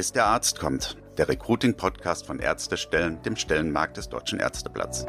Bis 0.00 0.12
der 0.12 0.24
Arzt 0.24 0.58
kommt, 0.58 0.96
der 1.18 1.28
Recruiting-Podcast 1.28 2.24
von 2.24 2.38
Ärztestellen, 2.38 3.20
dem 3.20 3.36
Stellenmarkt 3.36 3.98
des 3.98 4.08
Deutschen 4.08 4.40
Ärzteblatts. 4.40 5.04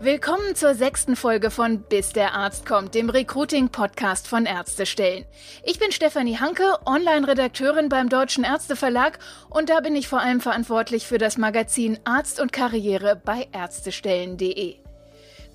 Willkommen 0.00 0.56
zur 0.56 0.74
sechsten 0.74 1.14
Folge 1.14 1.52
von 1.52 1.82
Bis 1.82 2.12
der 2.12 2.34
Arzt 2.34 2.66
kommt, 2.66 2.96
dem 2.96 3.08
Recruiting-Podcast 3.08 4.26
von 4.26 4.44
Ärztestellen. 4.44 5.26
Ich 5.62 5.78
bin 5.78 5.92
Stefanie 5.92 6.38
Hanke, 6.38 6.64
Online-Redakteurin 6.86 7.88
beim 7.88 8.08
Deutschen 8.08 8.42
Ärzteverlag 8.42 9.20
und 9.48 9.70
da 9.70 9.78
bin 9.78 9.94
ich 9.94 10.08
vor 10.08 10.18
allem 10.18 10.40
verantwortlich 10.40 11.06
für 11.06 11.18
das 11.18 11.38
Magazin 11.38 12.00
Arzt 12.02 12.40
und 12.40 12.52
Karriere 12.52 13.14
bei 13.14 13.46
ärztestellen.de. 13.52 14.83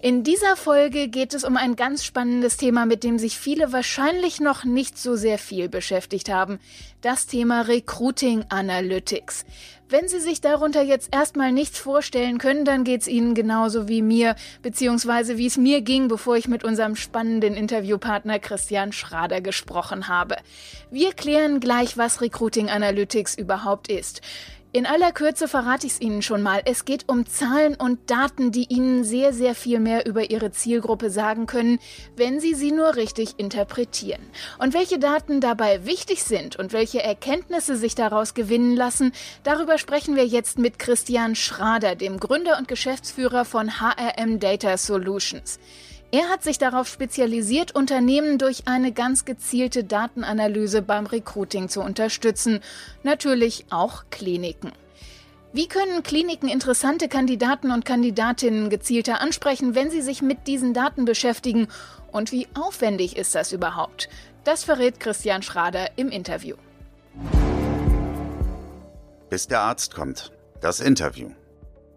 In 0.01 0.23
dieser 0.23 0.55
Folge 0.55 1.09
geht 1.09 1.33
es 1.33 1.43
um 1.43 1.57
ein 1.57 1.75
ganz 1.75 2.05
spannendes 2.05 2.55
Thema, 2.55 2.85
mit 2.85 3.03
dem 3.03 3.19
sich 3.19 3.37
viele 3.37 3.73
wahrscheinlich 3.73 4.39
noch 4.39 4.63
nicht 4.63 4.97
so 4.97 5.17
sehr 5.17 5.37
viel 5.37 5.67
beschäftigt 5.67 6.29
haben. 6.29 6.59
Das 7.01 7.27
Thema 7.27 7.63
Recruiting 7.63 8.45
Analytics. 8.47 9.43
Wenn 9.89 10.07
Sie 10.07 10.21
sich 10.21 10.39
darunter 10.39 10.83
jetzt 10.83 11.13
erstmal 11.13 11.51
nichts 11.51 11.79
vorstellen 11.79 12.37
können, 12.37 12.63
dann 12.63 12.85
geht 12.85 13.01
es 13.01 13.07
Ihnen 13.09 13.33
genauso 13.33 13.89
wie 13.89 14.01
mir, 14.01 14.37
beziehungsweise 14.61 15.37
wie 15.37 15.47
es 15.47 15.57
mir 15.57 15.81
ging, 15.81 16.07
bevor 16.07 16.37
ich 16.37 16.47
mit 16.47 16.63
unserem 16.63 16.95
spannenden 16.95 17.53
Interviewpartner 17.55 18.39
Christian 18.39 18.93
Schrader 18.93 19.41
gesprochen 19.41 20.07
habe. 20.07 20.37
Wir 20.91 21.11
klären 21.11 21.59
gleich, 21.59 21.97
was 21.97 22.21
Recruiting 22.21 22.69
Analytics 22.69 23.35
überhaupt 23.35 23.89
ist. 23.89 24.21
In 24.71 24.85
aller 24.85 25.11
Kürze 25.11 25.47
verrate 25.47 25.87
ich 25.87 25.93
es 25.93 26.01
Ihnen 26.01 26.21
schon 26.21 26.43
mal. 26.43 26.61
Es 26.63 26.85
geht 26.85 27.09
um 27.09 27.25
Zahlen 27.25 27.73
und 27.73 28.11
Daten, 28.11 28.51
die 28.51 28.65
Ihnen 28.65 29.03
sehr, 29.03 29.33
sehr 29.33 29.55
viel 29.55 29.79
mehr 29.79 30.05
über 30.05 30.29
Ihre 30.29 30.51
Zielgruppe 30.51 31.09
sagen 31.09 31.47
können, 31.47 31.79
wenn 32.15 32.39
Sie 32.39 32.53
sie 32.53 32.71
nur 32.71 32.95
richtig 32.95 33.39
interpretieren. 33.39 34.21
Und 34.59 34.75
welche 34.75 34.99
Daten 34.99 35.41
dabei 35.41 35.87
wichtig 35.87 36.23
sind 36.23 36.55
und 36.55 36.71
welche 36.71 37.01
Erkenntnisse 37.01 37.77
sich 37.77 37.95
daraus 37.95 38.35
gewinnen 38.35 38.75
lassen, 38.75 39.11
darüber 39.41 39.79
sprechen 39.79 40.15
wir 40.15 40.27
jetzt 40.27 40.59
mit 40.59 40.77
Christian 40.77 41.33
Schrader, 41.33 41.95
dem 41.95 42.19
Gründer 42.19 42.59
und 42.59 42.67
Geschäftsführer 42.67 43.45
von 43.45 43.79
HRM 43.79 44.39
Data 44.39 44.77
Solutions. 44.77 45.57
Er 46.11 46.29
hat 46.29 46.41
sich 46.41 46.57
darauf 46.57 46.87
spezialisiert, 46.87 47.75
Unternehmen 47.75 48.39
durch 48.39 48.67
eine 48.67 48.91
ganz 48.91 49.25
gezielte 49.25 49.83
Datenanalyse 49.83 50.81
beim 50.81 51.05
Recruiting 51.05 51.69
zu 51.69 51.81
unterstützen, 51.81 52.61
natürlich 53.03 53.65
auch 53.69 54.05
Kliniken. 54.09 54.71
Wie 55.53 55.67
können 55.67 56.01
Kliniken 56.01 56.49
interessante 56.49 57.09
Kandidaten 57.09 57.71
und 57.71 57.85
Kandidatinnen 57.85 58.71
gezielter 58.71 59.21
ansprechen, 59.21 59.75
wenn 59.75 59.91
sie 59.91 60.01
sich 60.01 60.23
mit 60.23 60.47
diesen 60.47 60.73
Daten 60.73 61.05
beschäftigen? 61.05 61.67
Und 62.11 62.31
wie 62.31 62.47
aufwendig 62.55 63.15
ist 63.15 63.35
das 63.35 63.51
überhaupt? 63.51 64.09
Das 64.43 64.63
verrät 64.63 64.99
Christian 64.99 65.43
Schrader 65.43 65.91
im 65.95 66.09
Interview. 66.09 66.55
Bis 69.29 69.47
der 69.47 69.61
Arzt 69.61 69.93
kommt. 69.93 70.31
Das 70.59 70.79
Interview. 70.79 71.29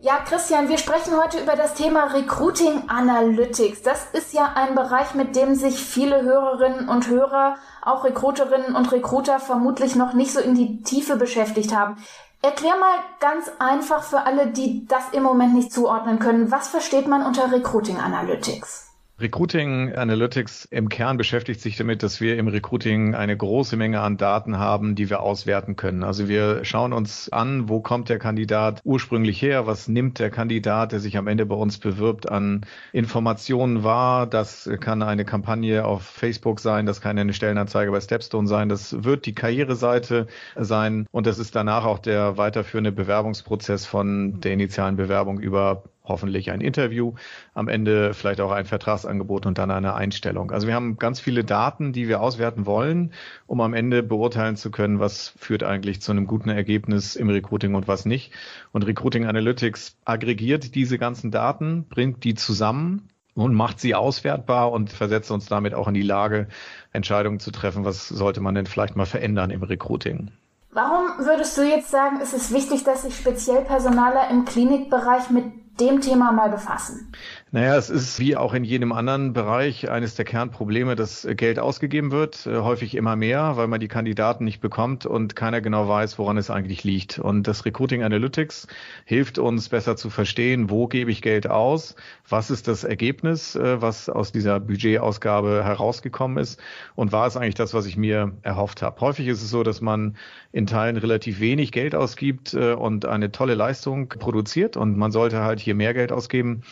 Ja, 0.04 0.16
Christian, 0.16 0.68
wir 0.68 0.78
sprechen 0.78 1.16
heute 1.16 1.38
über 1.38 1.54
das 1.54 1.74
Thema 1.74 2.06
Recruiting 2.06 2.88
Analytics. 2.88 3.82
Das 3.82 4.04
ist 4.12 4.32
ja 4.32 4.50
ein 4.56 4.74
Bereich, 4.74 5.14
mit 5.14 5.36
dem 5.36 5.54
sich 5.54 5.76
viele 5.76 6.22
Hörerinnen 6.22 6.88
und 6.88 7.06
Hörer, 7.06 7.54
auch 7.82 8.02
Recruiterinnen 8.02 8.74
und 8.74 8.90
Recruiter 8.90 9.38
vermutlich 9.38 9.94
noch 9.94 10.12
nicht 10.12 10.32
so 10.32 10.40
in 10.40 10.56
die 10.56 10.82
Tiefe 10.82 11.14
beschäftigt 11.14 11.72
haben. 11.72 12.02
Erklär 12.42 12.74
mal 12.80 12.98
ganz 13.20 13.48
einfach 13.60 14.02
für 14.02 14.26
alle, 14.26 14.48
die 14.48 14.88
das 14.88 15.04
im 15.12 15.22
Moment 15.22 15.54
nicht 15.54 15.72
zuordnen 15.72 16.18
können, 16.18 16.50
was 16.50 16.66
versteht 16.66 17.06
man 17.06 17.24
unter 17.24 17.52
Recruiting 17.52 17.98
Analytics? 17.98 18.91
Recruiting 19.20 19.94
Analytics 19.94 20.64
im 20.64 20.88
Kern 20.88 21.16
beschäftigt 21.16 21.60
sich 21.60 21.76
damit, 21.76 22.02
dass 22.02 22.20
wir 22.20 22.36
im 22.38 22.48
Recruiting 22.48 23.14
eine 23.14 23.36
große 23.36 23.76
Menge 23.76 24.00
an 24.00 24.16
Daten 24.16 24.58
haben, 24.58 24.94
die 24.94 25.10
wir 25.10 25.20
auswerten 25.20 25.76
können. 25.76 26.02
Also 26.02 26.28
wir 26.28 26.64
schauen 26.64 26.92
uns 26.92 27.28
an, 27.28 27.68
wo 27.68 27.80
kommt 27.80 28.08
der 28.08 28.18
Kandidat 28.18 28.80
ursprünglich 28.84 29.40
her, 29.40 29.66
was 29.66 29.86
nimmt 29.86 30.18
der 30.18 30.30
Kandidat, 30.30 30.92
der 30.92 30.98
sich 30.98 31.16
am 31.18 31.28
Ende 31.28 31.46
bei 31.46 31.54
uns 31.54 31.78
bewirbt, 31.78 32.28
an 32.28 32.62
Informationen 32.92 33.84
wahr. 33.84 34.26
Das 34.26 34.68
kann 34.80 35.02
eine 35.02 35.24
Kampagne 35.24 35.84
auf 35.84 36.02
Facebook 36.02 36.58
sein, 36.58 36.86
das 36.86 37.00
kann 37.00 37.18
eine 37.18 37.32
Stellenanzeige 37.32 37.92
bei 37.92 38.00
Stepstone 38.00 38.48
sein, 38.48 38.68
das 38.68 39.04
wird 39.04 39.26
die 39.26 39.34
Karriereseite 39.34 40.26
sein 40.56 41.06
und 41.12 41.26
das 41.26 41.38
ist 41.38 41.54
danach 41.54 41.84
auch 41.84 42.00
der 42.00 42.38
weiterführende 42.38 42.90
Bewerbungsprozess 42.90 43.86
von 43.86 44.40
der 44.40 44.52
initialen 44.52 44.96
Bewerbung 44.96 45.38
über 45.38 45.84
hoffentlich 46.04 46.50
ein 46.50 46.60
Interview, 46.60 47.14
am 47.54 47.68
Ende 47.68 48.14
vielleicht 48.14 48.40
auch 48.40 48.50
ein 48.50 48.64
Vertragsangebot 48.64 49.46
und 49.46 49.58
dann 49.58 49.70
eine 49.70 49.94
Einstellung. 49.94 50.50
Also 50.50 50.66
wir 50.66 50.74
haben 50.74 50.96
ganz 50.96 51.20
viele 51.20 51.44
Daten, 51.44 51.92
die 51.92 52.08
wir 52.08 52.20
auswerten 52.20 52.66
wollen, 52.66 53.12
um 53.46 53.60
am 53.60 53.74
Ende 53.74 54.02
beurteilen 54.02 54.56
zu 54.56 54.70
können, 54.70 54.98
was 54.98 55.34
führt 55.38 55.62
eigentlich 55.62 56.00
zu 56.02 56.12
einem 56.12 56.26
guten 56.26 56.48
Ergebnis 56.48 57.16
im 57.16 57.28
Recruiting 57.30 57.74
und 57.74 57.88
was 57.88 58.04
nicht. 58.04 58.32
Und 58.72 58.86
Recruiting 58.86 59.26
Analytics 59.26 59.96
aggregiert 60.04 60.74
diese 60.74 60.98
ganzen 60.98 61.30
Daten, 61.30 61.84
bringt 61.88 62.24
die 62.24 62.34
zusammen 62.34 63.08
und 63.34 63.54
macht 63.54 63.80
sie 63.80 63.94
auswertbar 63.94 64.72
und 64.72 64.90
versetzt 64.90 65.30
uns 65.30 65.46
damit 65.46 65.74
auch 65.74 65.88
in 65.88 65.94
die 65.94 66.02
Lage, 66.02 66.48
Entscheidungen 66.92 67.40
zu 67.40 67.50
treffen, 67.50 67.84
was 67.84 68.08
sollte 68.08 68.40
man 68.40 68.54
denn 68.54 68.66
vielleicht 68.66 68.96
mal 68.96 69.06
verändern 69.06 69.50
im 69.50 69.62
Recruiting. 69.62 70.30
Warum 70.74 71.26
würdest 71.26 71.58
du 71.58 71.62
jetzt 71.62 71.90
sagen, 71.90 72.22
ist 72.22 72.32
es 72.32 72.50
wichtig, 72.50 72.82
dass 72.82 73.02
sich 73.02 73.14
speziell 73.14 73.62
Personaler 73.62 74.30
im 74.30 74.46
Klinikbereich 74.46 75.28
mit 75.28 75.44
dem 75.78 76.00
Thema 76.00 76.32
mal 76.32 76.48
befassen? 76.48 77.12
Naja, 77.54 77.76
es 77.76 77.90
ist 77.90 78.18
wie 78.18 78.34
auch 78.34 78.54
in 78.54 78.64
jedem 78.64 78.92
anderen 78.92 79.34
Bereich 79.34 79.90
eines 79.90 80.14
der 80.14 80.24
Kernprobleme, 80.24 80.96
dass 80.96 81.28
Geld 81.36 81.58
ausgegeben 81.58 82.10
wird, 82.10 82.46
äh, 82.46 82.56
häufig 82.56 82.94
immer 82.94 83.14
mehr, 83.14 83.58
weil 83.58 83.66
man 83.66 83.78
die 83.78 83.88
Kandidaten 83.88 84.46
nicht 84.46 84.62
bekommt 84.62 85.04
und 85.04 85.36
keiner 85.36 85.60
genau 85.60 85.86
weiß, 85.86 86.18
woran 86.18 86.38
es 86.38 86.48
eigentlich 86.48 86.82
liegt. 86.82 87.18
Und 87.18 87.46
das 87.46 87.66
Recruiting 87.66 88.04
Analytics 88.04 88.68
hilft 89.04 89.38
uns 89.38 89.68
besser 89.68 89.96
zu 89.96 90.08
verstehen, 90.08 90.70
wo 90.70 90.86
gebe 90.86 91.10
ich 91.10 91.20
Geld 91.20 91.46
aus, 91.46 91.94
was 92.26 92.50
ist 92.50 92.68
das 92.68 92.84
Ergebnis, 92.84 93.54
äh, 93.54 93.82
was 93.82 94.08
aus 94.08 94.32
dieser 94.32 94.58
Budgetausgabe 94.58 95.62
herausgekommen 95.62 96.38
ist 96.38 96.58
und 96.94 97.12
war 97.12 97.26
es 97.26 97.36
eigentlich 97.36 97.54
das, 97.54 97.74
was 97.74 97.84
ich 97.84 97.98
mir 97.98 98.32
erhofft 98.40 98.80
habe. 98.80 98.98
Häufig 99.02 99.26
ist 99.28 99.42
es 99.42 99.50
so, 99.50 99.62
dass 99.62 99.82
man 99.82 100.16
in 100.52 100.66
Teilen 100.66 100.96
relativ 100.96 101.38
wenig 101.38 101.70
Geld 101.70 101.94
ausgibt 101.94 102.54
äh, 102.54 102.72
und 102.72 103.04
eine 103.04 103.30
tolle 103.30 103.56
Leistung 103.56 104.08
produziert 104.08 104.78
und 104.78 104.96
man 104.96 105.12
sollte 105.12 105.40
halt 105.40 105.60
hier 105.60 105.74
mehr 105.74 105.92
Geld 105.92 106.12
ausgeben 106.12 106.62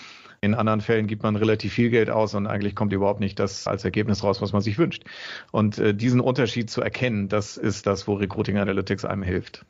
in 0.42 0.54
anderen 0.54 0.80
Fällen 0.80 1.06
gibt 1.06 1.22
man 1.22 1.36
relativ 1.36 1.74
viel 1.74 1.90
Geld 1.90 2.08
aus 2.08 2.34
und 2.34 2.46
eigentlich 2.46 2.74
kommt 2.74 2.92
überhaupt 2.92 3.20
nicht 3.20 3.38
das 3.38 3.66
als 3.66 3.84
Ergebnis 3.84 4.24
raus, 4.24 4.40
was 4.40 4.52
man 4.52 4.62
sich 4.62 4.78
wünscht. 4.78 5.04
Und 5.52 5.78
äh, 5.78 5.94
diesen 5.94 6.20
Unterschied 6.20 6.70
zu 6.70 6.80
erkennen, 6.80 7.28
das 7.28 7.56
ist 7.56 7.86
das, 7.86 8.08
wo 8.08 8.14
Recruiting 8.14 8.56
Analytics 8.56 9.04
einem 9.04 9.22
hilft. 9.22 9.66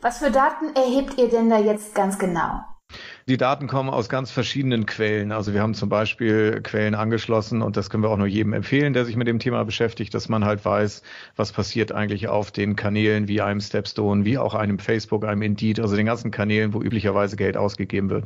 Was 0.00 0.18
für 0.18 0.30
Daten 0.30 0.74
erhebt 0.74 1.18
ihr 1.18 1.28
denn 1.28 1.48
da 1.48 1.58
jetzt 1.58 1.94
ganz 1.94 2.18
genau? 2.18 2.64
Die 3.28 3.36
Daten 3.36 3.68
kommen 3.68 3.88
aus 3.88 4.08
ganz 4.08 4.32
verschiedenen 4.32 4.84
Quellen. 4.84 5.30
Also 5.30 5.54
wir 5.54 5.62
haben 5.62 5.74
zum 5.74 5.88
Beispiel 5.88 6.60
Quellen 6.62 6.96
angeschlossen 6.96 7.62
und 7.62 7.76
das 7.76 7.88
können 7.88 8.02
wir 8.02 8.10
auch 8.10 8.16
nur 8.16 8.26
jedem 8.26 8.52
empfehlen, 8.52 8.92
der 8.94 9.04
sich 9.04 9.14
mit 9.14 9.28
dem 9.28 9.38
Thema 9.38 9.64
beschäftigt, 9.64 10.12
dass 10.14 10.28
man 10.28 10.44
halt 10.44 10.64
weiß, 10.64 11.02
was 11.36 11.52
passiert 11.52 11.92
eigentlich 11.92 12.26
auf 12.26 12.50
den 12.50 12.74
Kanälen 12.74 13.28
wie 13.28 13.40
einem 13.40 13.60
Stepstone, 13.60 14.24
wie 14.24 14.38
auch 14.38 14.54
einem 14.54 14.80
Facebook, 14.80 15.24
einem 15.24 15.42
Indeed, 15.42 15.78
also 15.78 15.94
den 15.94 16.06
ganzen 16.06 16.32
Kanälen, 16.32 16.74
wo 16.74 16.82
üblicherweise 16.82 17.36
Geld 17.36 17.56
ausgegeben 17.56 18.10
wird. 18.10 18.24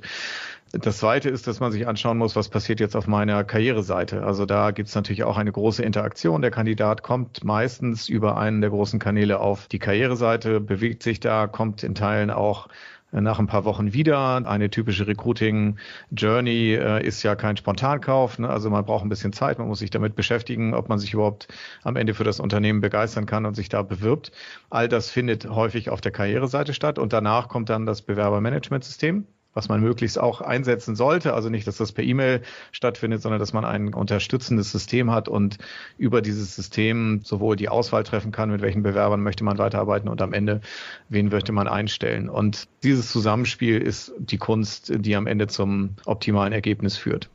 Das 0.80 0.98
zweite 0.98 1.28
ist, 1.28 1.46
dass 1.46 1.60
man 1.60 1.70
sich 1.70 1.86
anschauen 1.86 2.18
muss, 2.18 2.34
was 2.34 2.48
passiert 2.48 2.80
jetzt 2.80 2.96
auf 2.96 3.06
meiner 3.06 3.44
Karriereseite. 3.44 4.24
Also 4.24 4.44
da 4.44 4.72
gibt 4.72 4.88
es 4.88 4.94
natürlich 4.94 5.22
auch 5.22 5.36
eine 5.36 5.52
große 5.52 5.82
Interaktion. 5.84 6.42
Der 6.42 6.50
Kandidat 6.50 7.02
kommt 7.02 7.44
meistens 7.44 8.08
über 8.08 8.36
einen 8.36 8.60
der 8.60 8.70
großen 8.70 8.98
Kanäle 8.98 9.38
auf 9.38 9.68
die 9.68 9.78
Karriereseite, 9.78 10.60
bewegt 10.60 11.04
sich 11.04 11.20
da, 11.20 11.46
kommt 11.46 11.84
in 11.84 11.94
Teilen 11.94 12.30
auch 12.30 12.68
nach 13.12 13.38
ein 13.38 13.46
paar 13.46 13.64
Wochen 13.64 13.92
wieder. 13.92 14.44
Eine 14.46 14.70
typische 14.70 15.06
Recruiting-Journey 15.06 16.74
äh, 16.74 17.06
ist 17.06 17.22
ja 17.22 17.36
kein 17.36 17.56
Spontankauf. 17.56 18.40
Ne? 18.40 18.48
Also 18.48 18.68
man 18.70 18.84
braucht 18.84 19.04
ein 19.04 19.08
bisschen 19.08 19.32
Zeit, 19.32 19.58
man 19.58 19.68
muss 19.68 19.78
sich 19.78 19.90
damit 19.90 20.16
beschäftigen, 20.16 20.74
ob 20.74 20.88
man 20.88 20.98
sich 20.98 21.12
überhaupt 21.14 21.46
am 21.84 21.94
Ende 21.94 22.14
für 22.14 22.24
das 22.24 22.40
Unternehmen 22.40 22.80
begeistern 22.80 23.26
kann 23.26 23.46
und 23.46 23.54
sich 23.54 23.68
da 23.68 23.82
bewirbt. 23.82 24.32
All 24.70 24.88
das 24.88 25.10
findet 25.10 25.48
häufig 25.48 25.90
auf 25.90 26.00
der 26.00 26.10
Karriereseite 26.10 26.74
statt 26.74 26.98
und 26.98 27.12
danach 27.12 27.48
kommt 27.48 27.68
dann 27.68 27.86
das 27.86 28.02
Bewerbermanagementsystem 28.02 29.26
was 29.54 29.68
man 29.68 29.80
möglichst 29.80 30.18
auch 30.18 30.40
einsetzen 30.40 30.96
sollte. 30.96 31.32
Also 31.32 31.48
nicht, 31.48 31.66
dass 31.66 31.78
das 31.78 31.92
per 31.92 32.04
E-Mail 32.04 32.42
stattfindet, 32.72 33.22
sondern 33.22 33.38
dass 33.40 33.52
man 33.52 33.64
ein 33.64 33.94
unterstützendes 33.94 34.70
System 34.70 35.10
hat 35.10 35.28
und 35.28 35.58
über 35.96 36.20
dieses 36.20 36.54
System 36.54 37.20
sowohl 37.22 37.56
die 37.56 37.68
Auswahl 37.68 38.04
treffen 38.04 38.32
kann, 38.32 38.50
mit 38.50 38.60
welchen 38.60 38.82
Bewerbern 38.82 39.22
möchte 39.22 39.44
man 39.44 39.58
weiterarbeiten 39.58 40.08
und 40.08 40.20
am 40.20 40.32
Ende, 40.32 40.60
wen 41.08 41.28
möchte 41.28 41.52
man 41.52 41.68
einstellen. 41.68 42.28
Und 42.28 42.68
dieses 42.82 43.10
Zusammenspiel 43.10 43.80
ist 43.80 44.12
die 44.18 44.38
Kunst, 44.38 44.92
die 44.94 45.16
am 45.16 45.26
Ende 45.26 45.46
zum 45.46 45.96
optimalen 46.04 46.52
Ergebnis 46.52 46.96
führt. 46.96 47.30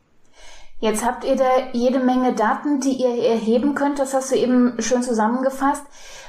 Jetzt 0.81 1.05
habt 1.05 1.25
ihr 1.25 1.35
da 1.35 1.49
jede 1.73 1.99
Menge 1.99 2.33
Daten, 2.33 2.79
die 2.79 2.93
ihr 2.93 3.29
erheben 3.29 3.75
könnt. 3.75 3.99
Das 3.99 4.13
hast 4.13 4.31
du 4.31 4.35
eben 4.35 4.81
schön 4.81 5.03
zusammengefasst. 5.03 5.83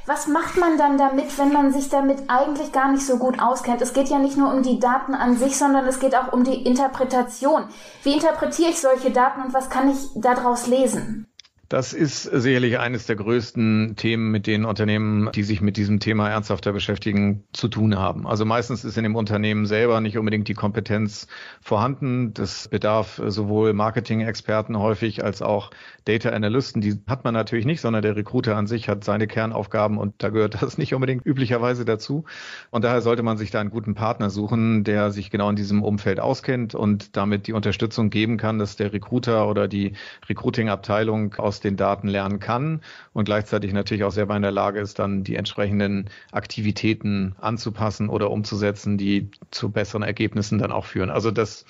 Was 0.06 0.26
macht 0.26 0.56
man 0.56 0.76
dann 0.76 0.98
damit, 0.98 1.38
wenn 1.38 1.52
man 1.52 1.72
sich 1.72 1.88
damit 1.88 2.24
eigentlich 2.28 2.72
gar 2.72 2.90
nicht 2.90 3.06
so 3.06 3.18
gut 3.18 3.40
auskennt? 3.40 3.80
Es 3.80 3.92
geht 3.92 4.08
ja 4.08 4.18
nicht 4.18 4.36
nur 4.36 4.52
um 4.52 4.64
die 4.64 4.80
Daten 4.80 5.14
an 5.14 5.36
sich, 5.36 5.56
sondern 5.56 5.86
es 5.86 6.00
geht 6.00 6.16
auch 6.16 6.32
um 6.32 6.42
die 6.42 6.64
Interpretation. 6.64 7.68
Wie 8.02 8.14
interpretiere 8.14 8.70
ich 8.70 8.80
solche 8.80 9.12
Daten 9.12 9.42
und 9.42 9.54
was 9.54 9.70
kann 9.70 9.88
ich 9.88 10.08
daraus 10.16 10.66
lesen? 10.66 11.29
Das 11.70 11.92
ist 11.92 12.24
sicherlich 12.24 12.80
eines 12.80 13.06
der 13.06 13.14
größten 13.14 13.94
Themen, 13.94 14.32
mit 14.32 14.48
denen 14.48 14.64
Unternehmen, 14.64 15.30
die 15.30 15.44
sich 15.44 15.60
mit 15.60 15.76
diesem 15.76 16.00
Thema 16.00 16.28
ernsthafter 16.28 16.72
beschäftigen, 16.72 17.44
zu 17.52 17.68
tun 17.68 17.96
haben. 17.96 18.26
Also 18.26 18.44
meistens 18.44 18.84
ist 18.84 18.96
in 18.96 19.04
dem 19.04 19.14
Unternehmen 19.14 19.66
selber 19.66 20.00
nicht 20.00 20.18
unbedingt 20.18 20.48
die 20.48 20.54
Kompetenz 20.54 21.28
vorhanden. 21.60 22.34
Das 22.34 22.66
bedarf 22.66 23.22
sowohl 23.24 23.72
Marketing-Experten 23.72 24.80
häufig 24.80 25.22
als 25.22 25.42
auch 25.42 25.70
Data 26.06 26.30
Analysten. 26.30 26.82
Die 26.82 26.98
hat 27.06 27.22
man 27.22 27.34
natürlich 27.34 27.66
nicht, 27.66 27.80
sondern 27.80 28.02
der 28.02 28.16
Recruiter 28.16 28.56
an 28.56 28.66
sich 28.66 28.88
hat 28.88 29.04
seine 29.04 29.28
Kernaufgaben 29.28 29.96
und 29.96 30.14
da 30.24 30.30
gehört 30.30 30.60
das 30.62 30.76
nicht 30.76 30.92
unbedingt 30.92 31.24
üblicherweise 31.24 31.84
dazu. 31.84 32.24
Und 32.72 32.82
daher 32.82 33.00
sollte 33.00 33.22
man 33.22 33.38
sich 33.38 33.52
da 33.52 33.60
einen 33.60 33.70
guten 33.70 33.94
Partner 33.94 34.28
suchen, 34.30 34.82
der 34.82 35.12
sich 35.12 35.30
genau 35.30 35.48
in 35.50 35.54
diesem 35.54 35.84
Umfeld 35.84 36.18
auskennt 36.18 36.74
und 36.74 37.16
damit 37.16 37.46
die 37.46 37.52
Unterstützung 37.52 38.10
geben 38.10 38.38
kann, 38.38 38.58
dass 38.58 38.74
der 38.74 38.92
Recruiter 38.92 39.48
oder 39.48 39.68
die 39.68 39.92
Recruiting-Abteilung 40.28 41.34
aus 41.34 41.59
den 41.60 41.76
Daten 41.76 42.08
lernen 42.08 42.40
kann 42.40 42.80
und 43.12 43.24
gleichzeitig 43.24 43.72
natürlich 43.72 44.04
auch 44.04 44.12
selber 44.12 44.36
in 44.36 44.42
der 44.42 44.50
Lage 44.50 44.80
ist, 44.80 44.98
dann 44.98 45.24
die 45.24 45.36
entsprechenden 45.36 46.10
Aktivitäten 46.32 47.34
anzupassen 47.40 48.08
oder 48.08 48.30
umzusetzen, 48.30 48.98
die 48.98 49.30
zu 49.50 49.70
besseren 49.70 50.02
Ergebnissen 50.02 50.58
dann 50.58 50.72
auch 50.72 50.86
führen. 50.86 51.10
Also 51.10 51.30
das 51.30 51.64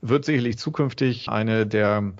wird 0.00 0.24
sicherlich 0.24 0.58
zukünftig 0.58 1.28
eine 1.28 1.66
der 1.66 2.12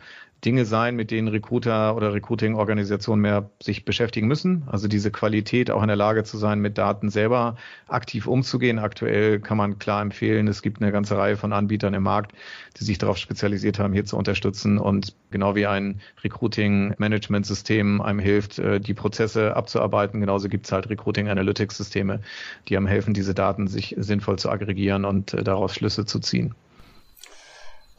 Dinge 0.45 0.65
sein, 0.65 0.97
mit 0.97 1.11
denen 1.11 1.29
Recruiter 1.29 1.95
oder 1.97 2.15
Recruiting-Organisationen 2.15 3.21
mehr 3.21 3.51
sich 3.63 3.85
beschäftigen 3.85 4.27
müssen. 4.27 4.63
Also 4.67 4.89
diese 4.89 5.11
Qualität 5.11 5.71
auch 5.71 5.83
in 5.83 5.89
der 5.89 5.97
Lage 5.97 6.25
zu 6.25 6.39
sein, 6.39 6.61
mit 6.61 6.79
Daten 6.79 7.11
selber 7.11 7.57
aktiv 7.89 8.27
umzugehen. 8.27 8.79
Aktuell 8.79 9.41
kann 9.41 9.59
man 9.59 9.79
klar 9.79 10.01
empfehlen, 10.01 10.49
es 10.49 10.63
gibt 10.63 10.81
eine 10.81 10.93
ganze 10.93 11.19
Reihe 11.19 11.37
von 11.37 11.53
Anbietern 11.53 11.93
im 11.93 12.03
Markt, 12.03 12.33
die 12.79 12.85
sich 12.85 12.97
darauf 12.97 13.19
spezialisiert 13.19 13.79
haben, 13.79 13.93
hier 13.93 14.07
zu 14.07 14.17
unterstützen 14.17 14.79
und 14.79 15.15
genau 15.31 15.55
wie 15.55 15.67
ein 15.67 16.01
Recruiting-Management-System 16.25 18.01
einem 18.01 18.19
hilft, 18.19 18.59
äh, 18.59 18.81
die 18.81 18.95
Prozesse 18.95 19.57
abzuarbeiten. 19.57 20.21
Genauso 20.21 20.49
gibt 20.49 20.67
es 20.67 20.73
halt 20.73 20.89
Recruiting-Analytics-Systeme, 20.89 22.21
die 22.69 22.77
einem 22.77 22.87
helfen, 22.87 23.13
diese 23.13 23.35
Daten 23.35 23.69
sich 23.69 23.95
sinnvoll 23.99 24.39
zu 24.39 24.49
aggregieren 24.49 25.05
und 25.05 25.35
äh, 25.35 25.45
daraus 25.45 25.75
Schlüsse 25.75 26.07
zu 26.07 26.19
ziehen. 26.19 26.55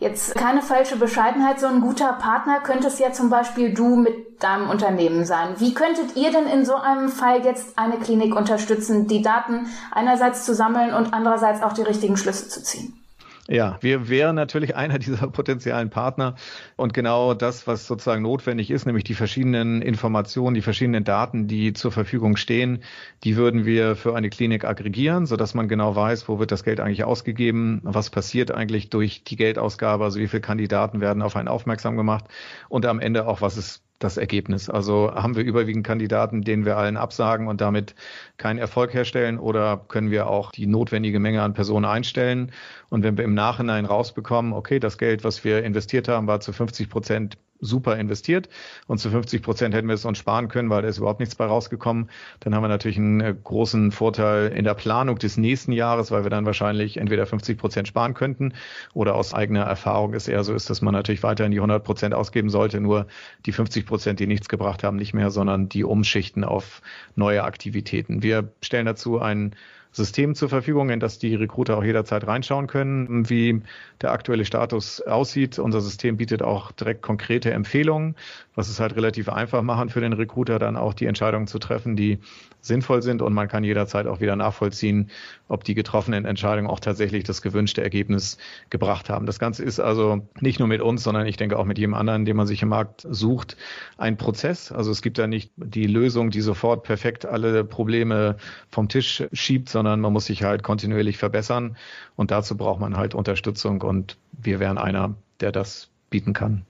Jetzt 0.02 0.34
keine 0.34 0.64
falsche 0.64 0.96
Bescheidenheit, 0.96 1.60
so 1.60 1.68
ein 1.68 1.80
guter 1.80 2.14
Partner 2.14 2.60
könnte 2.60 2.88
es 2.88 2.98
ja 2.98 3.12
zum 3.12 3.30
Beispiel 3.30 3.72
du 3.72 3.96
mit 3.96 4.42
deinem 4.42 4.68
Unternehmen 4.68 5.26
sein. 5.26 5.54
Wie 5.60 5.76
könntet 5.76 6.16
ihr 6.16 6.32
denn 6.32 6.48
in 6.48 6.66
so 6.66 6.74
einem 6.74 7.10
Fall 7.10 7.46
jetzt 7.46 7.78
eine 7.78 8.00
Klinik 8.00 8.36
unterstützen, 8.36 9.06
die 9.08 9.22
Daten 9.22 9.68
einerseits 9.92 10.44
zu 10.44 10.56
sammeln 10.56 10.96
und 10.96 11.14
andererseits 11.14 11.62
auch 11.62 11.74
die 11.74 11.84
richtigen 11.84 12.18
Schlüsse 12.18 12.50
zu 12.50 12.64
ziehen? 12.64 13.01
Ja, 13.48 13.78
wir 13.82 14.08
wären 14.08 14.36
natürlich 14.36 14.76
einer 14.76 15.00
dieser 15.00 15.28
potenziellen 15.32 15.90
Partner. 15.90 16.36
Und 16.76 16.94
genau 16.94 17.34
das, 17.34 17.66
was 17.66 17.88
sozusagen 17.88 18.22
notwendig 18.22 18.70
ist, 18.70 18.86
nämlich 18.86 19.04
die 19.04 19.16
verschiedenen 19.16 19.82
Informationen, 19.82 20.54
die 20.54 20.62
verschiedenen 20.62 21.04
Daten, 21.04 21.48
die 21.48 21.74
zur 21.74 21.92
Verfügung 21.92 22.38
stehen, 22.38 22.84
die 23.24 23.36
würden 23.38 23.66
wir 23.66 23.96
für 23.96 24.16
eine 24.16 24.30
Klinik 24.30 24.64
aggregieren, 24.64 25.26
sodass 25.26 25.54
man 25.56 25.68
genau 25.68 25.96
weiß, 25.96 26.30
wo 26.30 26.40
wird 26.40 26.52
das 26.52 26.64
Geld 26.64 26.80
eigentlich 26.80 27.04
ausgegeben, 27.04 27.82
was 27.84 28.10
passiert 28.12 28.52
eigentlich 28.52 28.90
durch 28.90 29.24
die 29.24 29.36
Geldausgabe, 29.36 30.04
also 30.04 30.20
wie 30.20 30.28
viele 30.28 30.42
Kandidaten 30.42 31.02
werden 31.02 31.24
auf 31.24 31.36
einen 31.36 31.48
aufmerksam 31.48 31.98
gemacht 31.98 32.26
und 32.70 32.86
am 32.86 33.00
Ende 33.00 33.28
auch, 33.28 33.42
was 33.42 33.58
ist 33.58 33.84
das 34.04 34.18
Ergebnis. 34.18 34.70
Also 34.70 35.12
haben 35.14 35.36
wir 35.36 35.44
überwiegend 35.44 35.86
Kandidaten, 35.86 36.42
denen 36.42 36.66
wir 36.66 36.78
allen 36.78 36.98
absagen 36.98 37.48
und 37.48 37.62
damit 37.62 37.96
keinen 38.38 38.60
Erfolg 38.60 38.94
herstellen 38.94 39.40
oder 39.40 39.78
können 39.88 40.12
wir 40.12 40.28
auch 40.28 40.52
die 40.52 40.68
notwendige 40.68 41.20
Menge 41.20 41.42
an 41.42 41.54
Personen 41.54 41.86
einstellen? 41.86 42.52
Und 42.90 43.04
wenn 43.04 43.18
wir 43.18 43.24
im 43.24 43.34
Nachhinein 43.34 43.86
rausbekommen, 43.86 44.54
okay, 44.54 44.80
das 44.80 44.98
Geld, 44.98 45.24
was 45.24 45.44
wir 45.44 45.64
investiert 45.64 46.08
haben, 46.08 46.28
war 46.28 46.40
zu 46.40 46.54
50 46.54 46.90
Prozent 46.90 47.38
super 47.62 47.98
investiert 47.98 48.50
und 48.88 48.98
zu 48.98 49.10
50 49.10 49.42
Prozent 49.42 49.74
hätten 49.74 49.88
wir 49.88 49.96
es 49.96 50.06
uns 50.06 50.18
sparen 50.18 50.48
können, 50.48 50.70
weil 50.70 50.82
da 50.82 50.88
ist 50.88 50.98
überhaupt 50.98 51.20
nichts 51.20 51.36
bei 51.36 51.46
rausgekommen. 51.46 52.10
Dann 52.42 52.56
haben 52.56 52.64
wir 52.64 52.68
natürlich 52.68 52.98
einen 52.98 53.22
äh, 53.22 53.36
großen 53.42 53.92
Vorteil 53.92 54.50
in 54.50 54.66
der 54.66 54.74
Planung 54.74 55.18
des 55.18 55.38
nächsten 55.38 55.72
Jahres, 55.72 56.12
weil 56.12 56.24
wir 56.24 56.30
dann 56.30 56.46
wahrscheinlich 56.46 56.98
entweder 56.98 57.26
50 57.26 57.58
Prozent 57.58 57.88
sparen 57.88 58.14
könnten 58.14 58.54
oder 58.94 59.16
aus 59.16 59.34
eigener 59.34 59.62
Erfahrung 59.62 60.14
es 60.14 60.28
eher 60.28 60.44
so 60.44 60.54
ist, 60.54 60.70
dass 60.70 60.82
man 60.82 60.94
natürlich 60.94 61.24
weiterhin 61.24 61.52
die 61.52 61.60
100 61.60 61.84
Prozent 61.84 62.14
ausgeben 62.14 62.50
sollte, 62.50 62.82
nur 62.82 63.08
die 63.46 63.52
50 63.52 63.86
Prozent, 63.86 64.20
die 64.20 64.28
nichts 64.28 64.50
gebracht 64.50 64.84
haben, 64.84 64.98
nicht 64.98 65.14
mehr, 65.14 65.30
sondern 65.30 65.70
die 65.70 65.84
umschichten 65.84 66.44
auf 66.44 66.82
neue 67.16 67.44
Aktivitäten. 67.44 68.24
Wir 68.24 68.52
stellen 68.62 68.86
dazu 68.86 69.20
einen 69.20 69.56
System 69.92 70.36
zur 70.36 70.48
Verfügung, 70.50 70.90
in 70.90 71.00
das 71.00 71.20
die 71.20 71.36
Recruiter 71.36 71.78
auch 71.78 71.84
jederzeit 71.84 72.26
reinschauen 72.26 72.68
können, 72.68 73.30
wie 73.30 73.62
der 74.02 74.12
aktuelle 74.12 74.46
Status 74.46 75.02
aussieht. 75.02 75.60
Unser 75.60 75.82
System 75.82 76.18
bietet 76.18 76.42
auch 76.42 76.72
direkt 76.72 77.02
konkrete 77.02 77.52
Empfehlungen, 77.52 78.16
was 78.56 78.70
es 78.70 78.80
halt 78.80 78.96
relativ 78.96 79.28
einfach 79.28 79.62
machen 79.62 79.90
für 79.90 80.00
den 80.00 80.14
Recruiter, 80.14 80.60
dann 80.60 80.78
auch 80.78 80.94
die 80.94 81.08
Entscheidungen 81.08 81.48
zu 81.48 81.60
treffen, 81.60 81.96
die 81.96 82.20
sinnvoll 82.62 83.02
sind 83.02 83.22
und 83.22 83.34
man 83.34 83.48
kann 83.48 83.64
jederzeit 83.64 84.08
auch 84.08 84.22
wieder 84.22 84.36
nachvollziehen, 84.36 85.10
ob 85.48 85.64
die 85.64 85.74
getroffenen 85.74 86.26
Entscheidungen 86.26 86.70
auch 86.70 86.80
tatsächlich 86.80 87.24
das 87.24 87.42
gewünschte 87.42 87.82
Ergebnis 87.82 88.38
gebracht 88.70 89.10
haben. 89.10 89.26
Das 89.26 89.40
Ganze 89.40 89.64
ist 89.64 89.80
also 89.80 90.28
nicht 90.40 90.60
nur 90.60 90.68
mit 90.68 90.82
uns, 90.82 91.04
sondern 91.04 91.26
ich 91.26 91.38
denke 91.38 91.58
auch 91.58 91.66
mit 91.66 91.80
jedem 91.80 91.96
anderen, 91.96 92.24
den 92.24 92.38
man 92.38 92.48
sich 92.48 92.62
im 92.62 92.70
Markt 92.70 93.06
sucht, 93.10 93.58
ein 93.98 94.16
Prozess. 94.16 94.72
Also 94.72 94.92
es 94.92 95.02
gibt 95.02 95.18
da 95.18 95.28
nicht 95.28 95.52
die 95.58 95.88
Lösung, 95.88 96.30
die 96.30 96.42
sofort 96.42 96.84
perfekt 96.84 97.26
alle 97.26 97.64
Probleme 97.64 98.38
vom 98.70 98.88
Tisch 98.88 99.24
schiebt, 99.34 99.70
sondern 99.70 99.81
man 99.84 100.14
muss 100.14 100.26
sich 100.26 100.44
halt 100.44 100.64
kontinuierlich 100.64 101.18
verbessern 101.18 101.78
und 102.16 102.32
dazu 102.32 102.58
braucht 102.58 102.80
man 102.80 102.98
halt 102.98 103.16
Unterstützung 103.16 103.82
und 103.82 104.18
wir 104.32 104.60
wären 104.60 104.78
einer, 104.78 105.16
der 105.40 105.52
das 105.52 105.90
bieten 106.10 106.34
kann. 106.34 106.66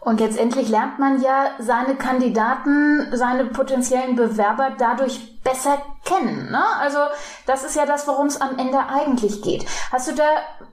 Und 0.00 0.18
letztendlich 0.18 0.70
lernt 0.70 0.98
man 0.98 1.20
ja 1.20 1.50
seine 1.58 1.94
Kandidaten, 1.94 3.06
seine 3.12 3.44
potenziellen 3.44 4.16
Bewerber 4.16 4.72
dadurch 4.78 5.42
besser 5.42 5.82
kennen. 6.04 6.50
Ne? 6.50 6.62
Also 6.80 6.98
das 7.46 7.64
ist 7.64 7.76
ja 7.76 7.84
das, 7.84 8.06
worum 8.06 8.26
es 8.26 8.40
am 8.40 8.58
Ende 8.58 8.78
eigentlich 8.88 9.42
geht. 9.42 9.66
Hast 9.92 10.10
du 10.10 10.14
da 10.14 10.24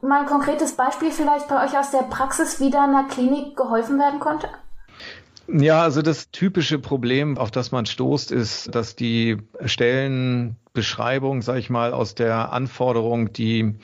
mal 0.02 0.22
ein 0.22 0.28
konkretes 0.28 0.78
Beispiel 0.78 1.12
vielleicht 1.12 1.50
bei 1.50 1.66
euch 1.66 1.78
aus 1.78 1.92
der 1.92 2.04
Praxis, 2.04 2.62
wie 2.62 2.70
da 2.70 2.86
einer 2.86 3.08
Klinik 3.10 3.58
geholfen 3.58 4.00
werden 4.00 4.22
konnte? 4.22 4.48
Ja, 5.50 5.84
also 5.84 6.02
das 6.02 6.30
typische 6.32 6.78
Problem, 6.78 7.38
auf 7.38 7.52
das 7.52 7.72
man 7.72 7.86
stoßt, 7.86 8.32
ist, 8.32 8.76
dass 8.76 8.98
die 8.98 9.38
Stellenbeschreibung, 9.64 11.42
sag 11.42 11.58
ich 11.58 11.70
mal, 11.70 11.94
aus 11.94 12.16
der 12.16 12.52
Anforderung, 12.52 13.32
die 13.32 13.76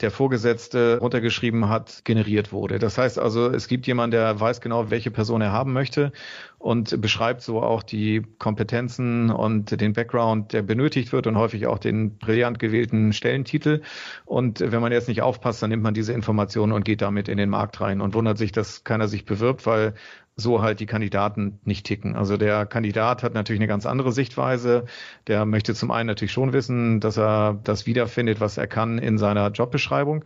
der 0.00 0.10
Vorgesetzte 0.10 0.98
runtergeschrieben 1.00 1.68
hat, 1.68 2.04
generiert 2.04 2.50
wurde. 2.50 2.78
Das 2.78 2.98
heißt 2.98 3.18
also, 3.18 3.48
es 3.48 3.68
gibt 3.68 3.86
jemanden, 3.86 4.12
der 4.12 4.40
weiß 4.40 4.60
genau, 4.60 4.90
welche 4.90 5.10
Person 5.12 5.40
er 5.42 5.52
haben 5.52 5.72
möchte 5.72 6.12
und 6.58 7.00
beschreibt 7.00 7.42
so 7.42 7.62
auch 7.62 7.82
die 7.82 8.22
Kompetenzen 8.38 9.30
und 9.30 9.80
den 9.80 9.92
Background, 9.92 10.52
der 10.52 10.62
benötigt 10.62 11.12
wird 11.12 11.26
und 11.26 11.36
häufig 11.36 11.66
auch 11.66 11.78
den 11.78 12.18
brillant 12.18 12.58
gewählten 12.58 13.12
Stellentitel. 13.12 13.82
Und 14.24 14.60
wenn 14.60 14.80
man 14.80 14.92
jetzt 14.92 15.08
nicht 15.08 15.22
aufpasst, 15.22 15.62
dann 15.62 15.70
nimmt 15.70 15.84
man 15.84 15.94
diese 15.94 16.12
Informationen 16.12 16.72
und 16.72 16.84
geht 16.84 17.00
damit 17.00 17.28
in 17.28 17.38
den 17.38 17.50
Markt 17.50 17.80
rein 17.80 18.00
und 18.00 18.14
wundert 18.14 18.38
sich, 18.38 18.50
dass 18.50 18.82
keiner 18.82 19.06
sich 19.06 19.24
bewirbt, 19.24 19.66
weil 19.66 19.94
so 20.36 20.62
halt 20.62 20.80
die 20.80 20.86
Kandidaten 20.86 21.60
nicht 21.64 21.84
ticken. 21.86 22.16
Also 22.16 22.36
der 22.36 22.66
Kandidat 22.66 23.22
hat 23.22 23.34
natürlich 23.34 23.60
eine 23.60 23.68
ganz 23.68 23.86
andere 23.86 24.12
Sichtweise. 24.12 24.86
Der 25.26 25.44
möchte 25.44 25.74
zum 25.74 25.90
einen 25.90 26.06
natürlich 26.06 26.32
schon 26.32 26.52
wissen, 26.52 27.00
dass 27.00 27.18
er 27.18 27.58
das 27.64 27.86
wiederfindet, 27.86 28.40
was 28.40 28.56
er 28.56 28.66
kann 28.66 28.98
in 28.98 29.18
seiner 29.18 29.50
Jobbeschreibung. 29.50 30.24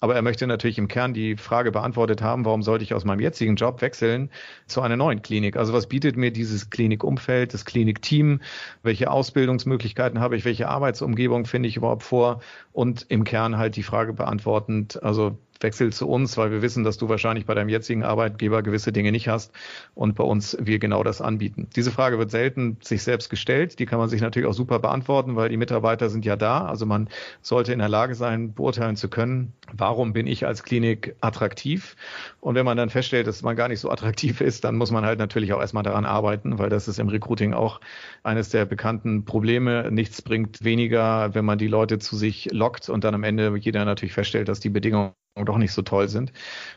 Aber 0.00 0.14
er 0.14 0.22
möchte 0.22 0.46
natürlich 0.46 0.78
im 0.78 0.86
Kern 0.86 1.12
die 1.12 1.36
Frage 1.36 1.72
beantwortet 1.72 2.22
haben, 2.22 2.44
warum 2.44 2.62
sollte 2.62 2.84
ich 2.84 2.94
aus 2.94 3.04
meinem 3.04 3.18
jetzigen 3.20 3.56
Job 3.56 3.82
wechseln 3.82 4.30
zu 4.66 4.80
einer 4.80 4.96
neuen 4.96 5.22
Klinik? 5.22 5.56
Also 5.56 5.72
was 5.72 5.88
bietet 5.88 6.16
mir 6.16 6.30
dieses 6.30 6.70
Klinikumfeld, 6.70 7.52
das 7.52 7.64
Klinikteam? 7.64 8.40
Welche 8.84 9.10
Ausbildungsmöglichkeiten 9.10 10.20
habe 10.20 10.36
ich? 10.36 10.44
Welche 10.44 10.68
Arbeitsumgebung 10.68 11.46
finde 11.46 11.68
ich 11.68 11.76
überhaupt 11.76 12.04
vor? 12.04 12.40
Und 12.72 13.06
im 13.08 13.24
Kern 13.24 13.58
halt 13.58 13.74
die 13.74 13.82
Frage 13.82 14.12
beantwortend, 14.12 15.02
also 15.02 15.36
wechsel 15.60 15.92
zu 15.92 16.08
uns, 16.08 16.36
weil 16.36 16.50
wir 16.50 16.62
wissen, 16.62 16.84
dass 16.84 16.98
du 16.98 17.08
wahrscheinlich 17.08 17.46
bei 17.46 17.54
deinem 17.54 17.68
jetzigen 17.68 18.04
Arbeitgeber 18.04 18.62
gewisse 18.62 18.92
Dinge 18.92 19.12
nicht 19.12 19.28
hast 19.28 19.52
und 19.94 20.14
bei 20.14 20.24
uns 20.24 20.56
wir 20.60 20.78
genau 20.78 21.02
das 21.02 21.20
anbieten. 21.20 21.68
Diese 21.74 21.90
Frage 21.90 22.18
wird 22.18 22.30
selten 22.30 22.78
sich 22.80 23.02
selbst 23.02 23.30
gestellt. 23.30 23.78
Die 23.78 23.86
kann 23.86 23.98
man 23.98 24.08
sich 24.08 24.20
natürlich 24.20 24.48
auch 24.48 24.54
super 24.54 24.78
beantworten, 24.78 25.36
weil 25.36 25.48
die 25.48 25.56
Mitarbeiter 25.56 26.10
sind 26.10 26.24
ja 26.24 26.36
da. 26.36 26.66
Also 26.66 26.86
man 26.86 27.08
sollte 27.42 27.72
in 27.72 27.78
der 27.78 27.88
Lage 27.88 28.14
sein, 28.14 28.54
beurteilen 28.54 28.96
zu 28.96 29.08
können, 29.08 29.52
warum 29.72 30.12
bin 30.12 30.26
ich 30.26 30.46
als 30.46 30.62
Klinik 30.62 31.16
attraktiv? 31.20 31.96
Und 32.40 32.54
wenn 32.54 32.64
man 32.64 32.76
dann 32.76 32.90
feststellt, 32.90 33.26
dass 33.26 33.42
man 33.42 33.56
gar 33.56 33.68
nicht 33.68 33.80
so 33.80 33.90
attraktiv 33.90 34.40
ist, 34.40 34.64
dann 34.64 34.76
muss 34.76 34.90
man 34.90 35.04
halt 35.04 35.18
natürlich 35.18 35.52
auch 35.52 35.60
erstmal 35.60 35.82
daran 35.82 36.06
arbeiten, 36.06 36.58
weil 36.58 36.70
das 36.70 36.88
ist 36.88 36.98
im 36.98 37.08
Recruiting 37.08 37.54
auch 37.54 37.80
eines 38.22 38.50
der 38.50 38.64
bekannten 38.64 39.24
Probleme. 39.24 39.90
Nichts 39.90 40.22
bringt 40.22 40.64
weniger, 40.64 41.34
wenn 41.34 41.44
man 41.44 41.58
die 41.58 41.68
Leute 41.68 41.98
zu 41.98 42.16
sich 42.16 42.48
lockt 42.52 42.88
und 42.88 43.04
dann 43.04 43.14
am 43.14 43.24
Ende 43.24 43.56
jeder 43.58 43.84
natürlich 43.84 44.12
feststellt, 44.12 44.48
dass 44.48 44.60
die 44.60 44.70
Bedingungen 44.70 45.12
doch 45.44 45.58
nicht 45.58 45.72
so 45.72 45.82
toll 45.82 46.08
sind. 46.08 46.32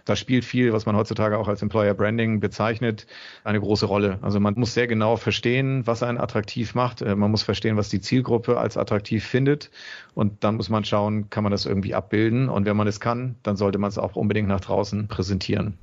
Da 0.05 0.15
spielt 0.15 0.45
viel, 0.45 0.73
was 0.73 0.85
man 0.85 0.95
heutzutage 0.95 1.37
auch 1.37 1.47
als 1.47 1.61
Employer 1.61 1.93
Branding 1.93 2.39
bezeichnet, 2.39 3.07
eine 3.43 3.59
große 3.59 3.85
Rolle. 3.85 4.19
Also 4.21 4.39
man 4.39 4.55
muss 4.55 4.73
sehr 4.73 4.87
genau 4.87 5.17
verstehen, 5.17 5.85
was 5.87 6.03
einen 6.03 6.17
attraktiv 6.17 6.75
macht. 6.75 7.01
Äh, 7.01 7.15
man 7.15 7.31
muss 7.31 7.43
verstehen, 7.43 7.77
was 7.77 7.89
die 7.89 8.01
Zielgruppe 8.01 8.57
als 8.57 8.77
attraktiv 8.77 9.25
findet. 9.25 9.71
Und 10.13 10.43
dann 10.43 10.55
muss 10.55 10.69
man 10.69 10.85
schauen, 10.85 11.29
kann 11.29 11.43
man 11.43 11.51
das 11.51 11.65
irgendwie 11.65 11.95
abbilden. 11.95 12.49
Und 12.49 12.65
wenn 12.65 12.77
man 12.77 12.87
es 12.87 12.99
kann, 12.99 13.35
dann 13.43 13.55
sollte 13.55 13.77
man 13.77 13.89
es 13.89 13.97
auch 13.97 14.15
unbedingt 14.15 14.47
nach 14.47 14.61
draußen 14.61 15.07
präsentieren. 15.07 15.77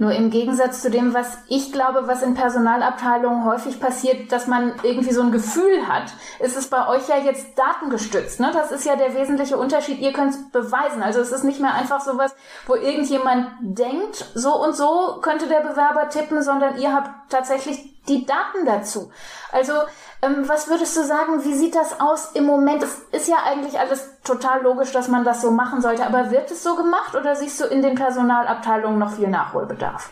Nur 0.00 0.12
im 0.12 0.30
Gegensatz 0.30 0.80
zu 0.80 0.90
dem, 0.90 1.12
was 1.12 1.38
ich 1.48 1.72
glaube, 1.72 2.06
was 2.06 2.22
in 2.22 2.34
Personalabteilungen 2.34 3.44
häufig 3.44 3.80
passiert, 3.80 4.30
dass 4.30 4.46
man 4.46 4.74
irgendwie 4.84 5.12
so 5.12 5.22
ein 5.22 5.32
Gefühl 5.32 5.88
hat, 5.88 6.12
ist 6.38 6.56
es 6.56 6.68
bei 6.68 6.86
euch 6.86 7.08
ja 7.08 7.16
jetzt 7.16 7.58
datengestützt. 7.58 8.38
Ne? 8.38 8.50
Das 8.52 8.70
ist 8.70 8.84
ja 8.84 8.94
der 8.94 9.14
wesentliche 9.14 9.56
Unterschied. 9.56 9.98
Ihr 9.98 10.12
könnt 10.12 10.34
es 10.34 10.50
beweisen. 10.50 11.02
Also 11.02 11.20
es 11.20 11.32
ist 11.32 11.42
nicht 11.42 11.60
mehr 11.60 11.74
einfach 11.74 12.00
sowas, 12.00 12.34
wo 12.66 12.76
irgendjemand 12.76 13.48
denkt, 13.60 14.24
so 14.34 14.54
und 14.62 14.76
so 14.76 15.18
könnte 15.20 15.48
der 15.48 15.60
Bewerber 15.60 16.08
tippen, 16.08 16.44
sondern 16.44 16.78
ihr 16.78 16.94
habt 16.94 17.10
tatsächlich 17.30 17.98
die 18.08 18.24
Daten 18.24 18.64
dazu. 18.64 19.10
Also 19.50 19.72
was 20.20 20.68
würdest 20.68 20.96
du 20.96 21.04
sagen, 21.04 21.44
wie 21.44 21.54
sieht 21.54 21.74
das 21.74 22.00
aus 22.00 22.32
im 22.34 22.44
Moment? 22.44 22.82
Es 22.82 23.02
ist 23.12 23.28
ja 23.28 23.36
eigentlich 23.44 23.78
alles 23.78 24.08
total 24.24 24.62
logisch, 24.62 24.90
dass 24.90 25.08
man 25.08 25.24
das 25.24 25.40
so 25.40 25.50
machen 25.50 25.80
sollte, 25.80 26.04
aber 26.04 26.30
wird 26.30 26.50
es 26.50 26.62
so 26.62 26.74
gemacht 26.74 27.14
oder 27.14 27.36
siehst 27.36 27.60
du 27.60 27.64
in 27.66 27.82
den 27.82 27.94
Personalabteilungen 27.94 28.98
noch 28.98 29.12
viel 29.12 29.28
Nachholbedarf? 29.28 30.10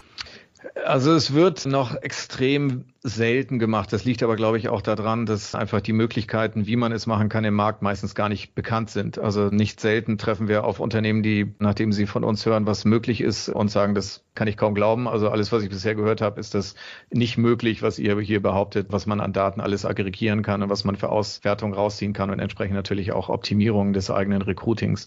Also 0.85 1.13
es 1.15 1.35
wird 1.35 1.67
noch 1.67 1.95
extrem 2.03 2.85
selten 3.07 3.61
gemacht. 3.61 3.93
Das 3.93 4.05
liegt 4.05 4.25
aber, 4.25 4.35
glaube 4.35 4.59
ich, 4.59 4.69
auch 4.69 4.83
daran, 4.83 5.27
dass 5.27 5.55
einfach 5.55 5.81
die 5.81 5.93
Möglichkeiten, 5.93 6.67
wie 6.67 6.75
man 6.75 6.91
es 6.91 7.07
machen 7.07 7.29
kann, 7.29 7.45
im 7.45 7.55
Markt 7.55 7.81
meistens 7.81 8.17
gar 8.17 8.29
nicht 8.29 8.55
bekannt 8.57 8.91
sind. 8.91 9.19
Also 9.19 9.49
nicht 9.49 9.81
selten 9.81 10.19
treffen 10.19 10.49
wir 10.49 10.65
auf 10.65 10.81
Unternehmen, 10.81 11.23
die, 11.23 11.55
nachdem 11.61 11.93
sie 11.93 12.07
von 12.07 12.25
uns 12.25 12.45
hören, 12.45 12.67
was 12.67 12.85
möglich 12.85 13.21
ist 13.21 13.49
und 13.49 13.71
sagen, 13.71 13.95
das 13.95 14.25
kann 14.35 14.49
ich 14.49 14.57
kaum 14.57 14.75
glauben. 14.75 15.07
Also 15.07 15.31
alles, 15.31 15.53
was 15.53 15.63
ich 15.63 15.71
bisher 15.71 15.95
gehört 15.95 16.21
habe, 16.21 16.41
ist 16.41 16.55
das 16.55 16.75
nicht 17.11 17.39
möglich, 17.39 17.81
was 17.81 18.01
ihr 18.01 18.19
hier 18.19 18.43
behauptet, 18.43 18.89
was 18.91 19.07
man 19.07 19.21
an 19.21 19.33
Daten 19.33 19.61
alles 19.61 19.85
aggregieren 19.85 20.43
kann 20.43 20.65
und 20.65 20.69
was 20.69 20.85
man 20.85 20.97
für 20.97 21.11
Auswertung 21.11 21.75
rausziehen 21.75 22.13
kann 22.13 22.31
und 22.31 22.41
entsprechend 22.41 22.75
natürlich 22.75 23.13
auch 23.13 23.29
Optimierung 23.29 23.93
des 23.93 24.11
eigenen 24.11 24.43
Recruitings. 24.43 25.07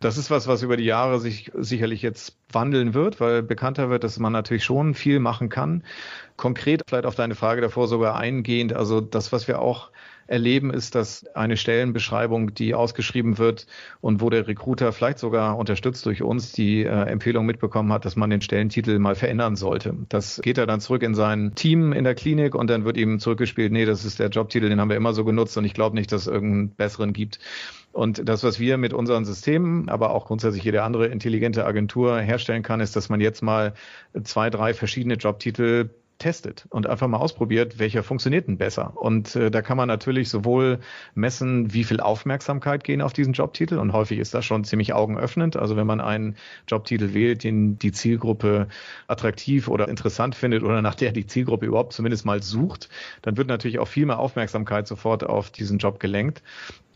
Das 0.00 0.18
ist 0.18 0.30
was, 0.32 0.48
was 0.48 0.62
über 0.62 0.76
die 0.76 0.84
Jahre 0.84 1.20
sich 1.20 1.52
sicherlich 1.54 2.02
jetzt 2.02 2.36
wandeln 2.50 2.92
wird, 2.92 3.20
weil 3.20 3.42
bekannter 3.42 3.88
wird, 3.88 4.02
dass 4.02 4.18
man 4.18 4.32
natürlich 4.32 4.64
schon 4.64 4.94
viel 4.94 5.20
machen 5.20 5.48
kann 5.48 5.84
konkret 6.36 6.82
vielleicht 6.88 7.06
auf 7.06 7.14
deine 7.14 7.34
Frage 7.34 7.60
davor 7.60 7.88
sogar 7.88 8.16
eingehend. 8.16 8.72
Also 8.72 9.00
das, 9.00 9.32
was 9.32 9.48
wir 9.48 9.60
auch 9.60 9.90
erleben, 10.26 10.72
ist, 10.72 10.94
dass 10.94 11.26
eine 11.34 11.56
Stellenbeschreibung, 11.56 12.52
die 12.54 12.74
ausgeschrieben 12.74 13.38
wird 13.38 13.66
und 14.00 14.20
wo 14.20 14.30
der 14.30 14.48
Recruiter 14.48 14.92
vielleicht 14.92 15.18
sogar 15.18 15.56
unterstützt 15.56 16.04
durch 16.06 16.22
uns 16.22 16.52
die 16.52 16.82
äh, 16.82 16.88
Empfehlung 16.88 17.46
mitbekommen 17.46 17.92
hat, 17.92 18.04
dass 18.04 18.16
man 18.16 18.30
den 18.30 18.40
Stellentitel 18.40 18.98
mal 18.98 19.14
verändern 19.14 19.56
sollte. 19.56 19.94
Das 20.08 20.40
geht 20.42 20.58
er 20.58 20.66
dann 20.66 20.80
zurück 20.80 21.02
in 21.02 21.14
sein 21.14 21.54
Team 21.54 21.92
in 21.92 22.04
der 22.04 22.14
Klinik 22.14 22.54
und 22.54 22.68
dann 22.68 22.84
wird 22.84 22.96
ihm 22.96 23.20
zurückgespielt, 23.20 23.72
nee, 23.72 23.84
das 23.84 24.04
ist 24.04 24.18
der 24.18 24.28
Jobtitel, 24.28 24.68
den 24.68 24.80
haben 24.80 24.90
wir 24.90 24.96
immer 24.96 25.12
so 25.12 25.24
genutzt 25.24 25.56
und 25.56 25.64
ich 25.64 25.74
glaube 25.74 25.96
nicht, 25.96 26.10
dass 26.10 26.22
es 26.22 26.26
irgendeinen 26.26 26.70
besseren 26.70 27.12
gibt. 27.12 27.38
Und 27.92 28.28
das, 28.28 28.44
was 28.44 28.60
wir 28.60 28.76
mit 28.76 28.92
unseren 28.92 29.24
Systemen, 29.24 29.88
aber 29.88 30.10
auch 30.10 30.26
grundsätzlich 30.26 30.64
jede 30.64 30.82
andere 30.82 31.06
intelligente 31.06 31.64
Agentur 31.64 32.20
herstellen 32.20 32.62
kann, 32.62 32.80
ist, 32.80 32.94
dass 32.94 33.08
man 33.08 33.22
jetzt 33.22 33.42
mal 33.42 33.72
zwei, 34.22 34.50
drei 34.50 34.74
verschiedene 34.74 35.14
Jobtitel 35.14 35.88
testet 36.18 36.66
und 36.70 36.86
einfach 36.86 37.08
mal 37.08 37.18
ausprobiert, 37.18 37.78
welcher 37.78 38.02
funktioniert 38.02 38.48
denn 38.48 38.56
besser. 38.56 38.92
Und 38.96 39.36
äh, 39.36 39.50
da 39.50 39.60
kann 39.60 39.76
man 39.76 39.88
natürlich 39.88 40.30
sowohl 40.30 40.78
messen, 41.14 41.72
wie 41.74 41.84
viel 41.84 42.00
Aufmerksamkeit 42.00 42.84
gehen 42.84 43.02
auf 43.02 43.12
diesen 43.12 43.34
Jobtitel 43.34 43.78
und 43.78 43.92
häufig 43.92 44.18
ist 44.18 44.32
das 44.32 44.44
schon 44.44 44.64
ziemlich 44.64 44.94
augenöffnend. 44.94 45.56
Also 45.56 45.76
wenn 45.76 45.86
man 45.86 46.00
einen 46.00 46.36
Jobtitel 46.68 47.12
wählt, 47.12 47.44
den 47.44 47.78
die 47.78 47.92
Zielgruppe 47.92 48.68
attraktiv 49.08 49.68
oder 49.68 49.88
interessant 49.88 50.34
findet 50.34 50.62
oder 50.62 50.80
nach 50.80 50.94
der 50.94 51.12
die 51.12 51.26
Zielgruppe 51.26 51.66
überhaupt 51.66 51.92
zumindest 51.92 52.24
mal 52.24 52.42
sucht, 52.42 52.88
dann 53.22 53.36
wird 53.36 53.48
natürlich 53.48 53.78
auch 53.78 53.88
viel 53.88 54.06
mehr 54.06 54.18
Aufmerksamkeit 54.18 54.86
sofort 54.86 55.24
auf 55.24 55.50
diesen 55.50 55.78
Job 55.78 56.00
gelenkt. 56.00 56.42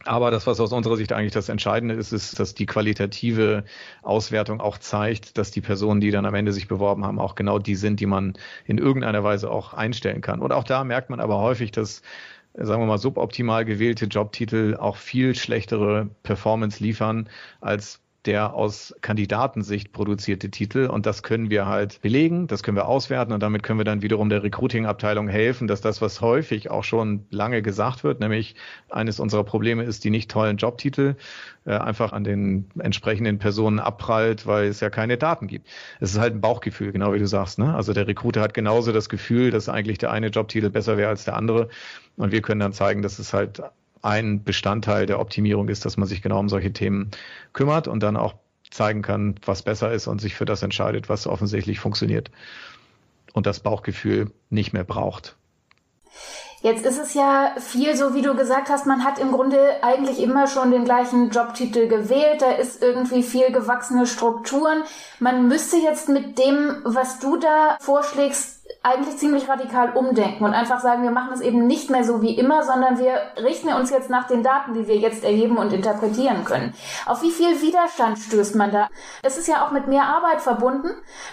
Aber 0.05 0.31
das, 0.31 0.47
was 0.47 0.61
aus 0.61 0.73
unserer 0.73 0.97
Sicht 0.97 1.13
eigentlich 1.13 1.33
das 1.33 1.49
Entscheidende 1.49 1.95
ist, 1.95 2.13
ist, 2.13 2.39
dass 2.41 2.55
die 2.55 2.67
qualitative 2.67 3.65
Auswertung 4.03 4.61
auch 4.61 4.79
zeigt, 4.79 5.37
dass 5.37 5.51
die 5.51 5.61
Personen, 5.61 6.01
die 6.01 6.11
dann 6.11 6.25
am 6.25 6.35
Ende 6.35 6.53
sich 6.53 6.69
beworben 6.69 7.05
haben, 7.05 7.19
auch 7.19 7.35
genau 7.35 7.59
die 7.59 7.75
sind, 7.75 8.01
die 8.01 8.07
man 8.07 8.35
in 8.65 8.79
irgendeiner 8.79 9.23
Weise 9.25 9.51
auch 9.51 9.75
einstellen 9.75 10.23
kann. 10.23 10.41
Und 10.41 10.53
auch 10.53 10.65
da 10.65 10.85
merkt 10.85 11.11
man 11.11 11.21
aber 11.21 11.41
häufig, 11.41 11.71
dass 11.71 12.03
sagen 12.55 12.83
wir 12.83 12.87
mal, 12.87 12.99
suboptimal 12.99 13.65
gewählte 13.65 14.07
Jobtitel 14.07 14.77
auch 14.77 14.97
viel 14.97 15.35
schlechtere 15.35 16.09
Performance 16.23 16.83
liefern 16.83 17.29
als 17.61 18.01
der 18.27 18.53
aus 18.55 18.95
Kandidatensicht 19.01 19.93
produzierte 19.93 20.51
Titel. 20.51 20.87
Und 20.87 21.07
das 21.07 21.23
können 21.23 21.49
wir 21.49 21.67
halt 21.67 22.03
belegen, 22.03 22.47
das 22.47 22.63
können 22.63 22.77
wir 22.77 22.87
auswerten 22.87 23.33
und 23.33 23.43
damit 23.43 23.63
können 23.63 23.79
wir 23.79 23.85
dann 23.85 24.03
wiederum 24.03 24.29
der 24.29 24.43
Recruiting-Abteilung 24.43 25.29
helfen, 25.29 25.67
dass 25.67 25.81
das, 25.81 26.03
was 26.03 26.21
häufig 26.21 26.71
auch 26.71 26.85
schon 26.85 27.27
lange 27.31 27.63
gesagt 27.63 28.05
wird, 28.05 28.21
nämlich 28.21 28.57
eines 28.91 29.21
unserer 29.21 29.45
Probleme 29.45 29.85
ist 29.85 30.05
die 30.05 30.11
nicht 30.11 30.31
tollen 30.31 30.59
Jobtitel, 30.59 31.17
äh, 31.65 31.73
einfach 31.73 32.13
an 32.13 32.25
den 32.25 32.71
entsprechenden 32.79 33.39
Personen 33.39 33.79
abprallt, 33.79 34.47
weil 34.47 34.69
es 34.69 34.81
ja 34.81 34.91
keine 34.91 35.17
Daten 35.17 35.47
gibt. 35.47 35.69
Es 35.99 36.13
ist 36.13 36.19
halt 36.19 36.35
ein 36.35 36.41
Bauchgefühl, 36.43 36.93
genau 36.93 37.15
wie 37.15 37.19
du 37.19 37.27
sagst. 37.27 37.59
Ne? 37.59 37.75
Also 37.75 37.95
der 37.95 38.07
Recruiter 38.07 38.43
hat 38.43 38.53
genauso 38.53 38.93
das 38.93 39.09
Gefühl, 39.09 39.51
dass 39.51 39.69
eigentlich 39.69 39.99
der 39.99 40.11
eine 40.11 40.29
Jobtitel 40.29 40.69
besser 40.69 40.99
wäre 40.99 41.09
als 41.09 41.25
der 41.25 41.37
andere. 41.37 41.69
Und 42.17 42.33
wir 42.33 42.43
können 42.43 42.61
dann 42.61 42.73
zeigen, 42.75 43.01
dass 43.01 43.19
es 43.19 43.33
halt 43.33 43.63
ein 44.03 44.45
Bestandteil 44.45 45.07
der 45.07 45.21
Optimierung 45.21 45.69
ist, 45.69 45.85
dass 45.85 45.97
man 45.97 46.09
sich 46.09 46.23
genau 46.23 46.39
um 46.39 46.49
solche 46.49 46.73
Themen 46.73 47.11
kümmert 47.53 47.89
und 47.89 48.03
dann 48.03 48.17
auch 48.17 48.35
zeigen 48.71 49.03
kann, 49.03 49.35
was 49.45 49.63
besser 49.63 49.93
ist 49.93 50.07
und 50.07 50.21
sich 50.21 50.35
für 50.35 50.45
das 50.45 50.63
entscheidet, 50.63 51.09
was 51.09 51.27
offensichtlich 51.27 51.81
funktioniert 51.81 52.31
und 53.33 53.47
das 53.47 53.61
Bauchgefühl 53.61 54.31
nicht 54.49 54.73
mehr 54.73 54.85
braucht. 54.85 55.37
Jetzt 56.63 56.85
ist 56.85 56.99
es 56.99 57.15
ja 57.15 57.55
viel 57.59 57.97
so, 57.97 58.15
wie 58.15 58.21
du 58.21 58.37
gesagt 58.37 58.69
hast, 58.69 58.87
man 58.87 59.03
hat 59.03 59.19
im 59.19 59.33
Grunde 59.33 59.83
eigentlich 59.83 60.21
immer 60.21 60.47
schon 60.47 60.71
den 60.71 60.85
gleichen 60.85 61.31
Jobtitel 61.31 61.89
gewählt. 61.89 62.43
Da 62.43 62.51
ist 62.53 62.83
irgendwie 62.83 63.23
viel 63.23 63.51
gewachsene 63.51 64.07
Strukturen. 64.07 64.83
Man 65.21 65.49
müsste 65.49 65.79
jetzt 65.79 66.11
mit 66.11 66.39
dem, 66.39 66.83
was 66.85 67.19
du 67.19 67.39
da 67.39 67.79
vorschlägst, 67.81 68.60
eigentlich 68.83 69.19
ziemlich 69.19 69.47
radikal 69.47 69.91
umdenken 69.91 70.45
und 70.45 70.55
einfach 70.55 70.81
sagen, 70.81 71.03
wir 71.03 71.11
machen 71.11 71.35
es 71.35 71.43
eben 71.43 71.67
nicht 71.67 71.91
mehr 71.91 72.03
so 72.03 72.23
wie 72.23 72.39
immer, 72.39 72.63
sondern 72.63 72.99
wir 72.99 73.15
richten 73.37 73.69
uns 73.69 73.91
jetzt 73.91 74.09
nach 74.09 74.27
den 74.27 74.43
Daten, 74.43 74.73
die 74.73 74.87
wir 74.87 74.97
jetzt 74.97 75.23
erheben 75.23 75.59
und 75.59 75.73
interpretieren 75.73 76.45
können. 76.45 76.73
Auf 77.05 77.23
wie 77.23 77.31
viel 77.31 77.61
Widerstand 77.61 78.19
stößt 78.19 78.55
man 78.55 78.71
da? 78.71 78.89
Es 79.23 79.37
ist 79.37 79.49
ja 79.49 79.67
auch 79.67 79.71
mit 79.71 79.87
mehr 79.87 80.05
Arbeit 80.05 80.41
verbunden. 80.41 80.89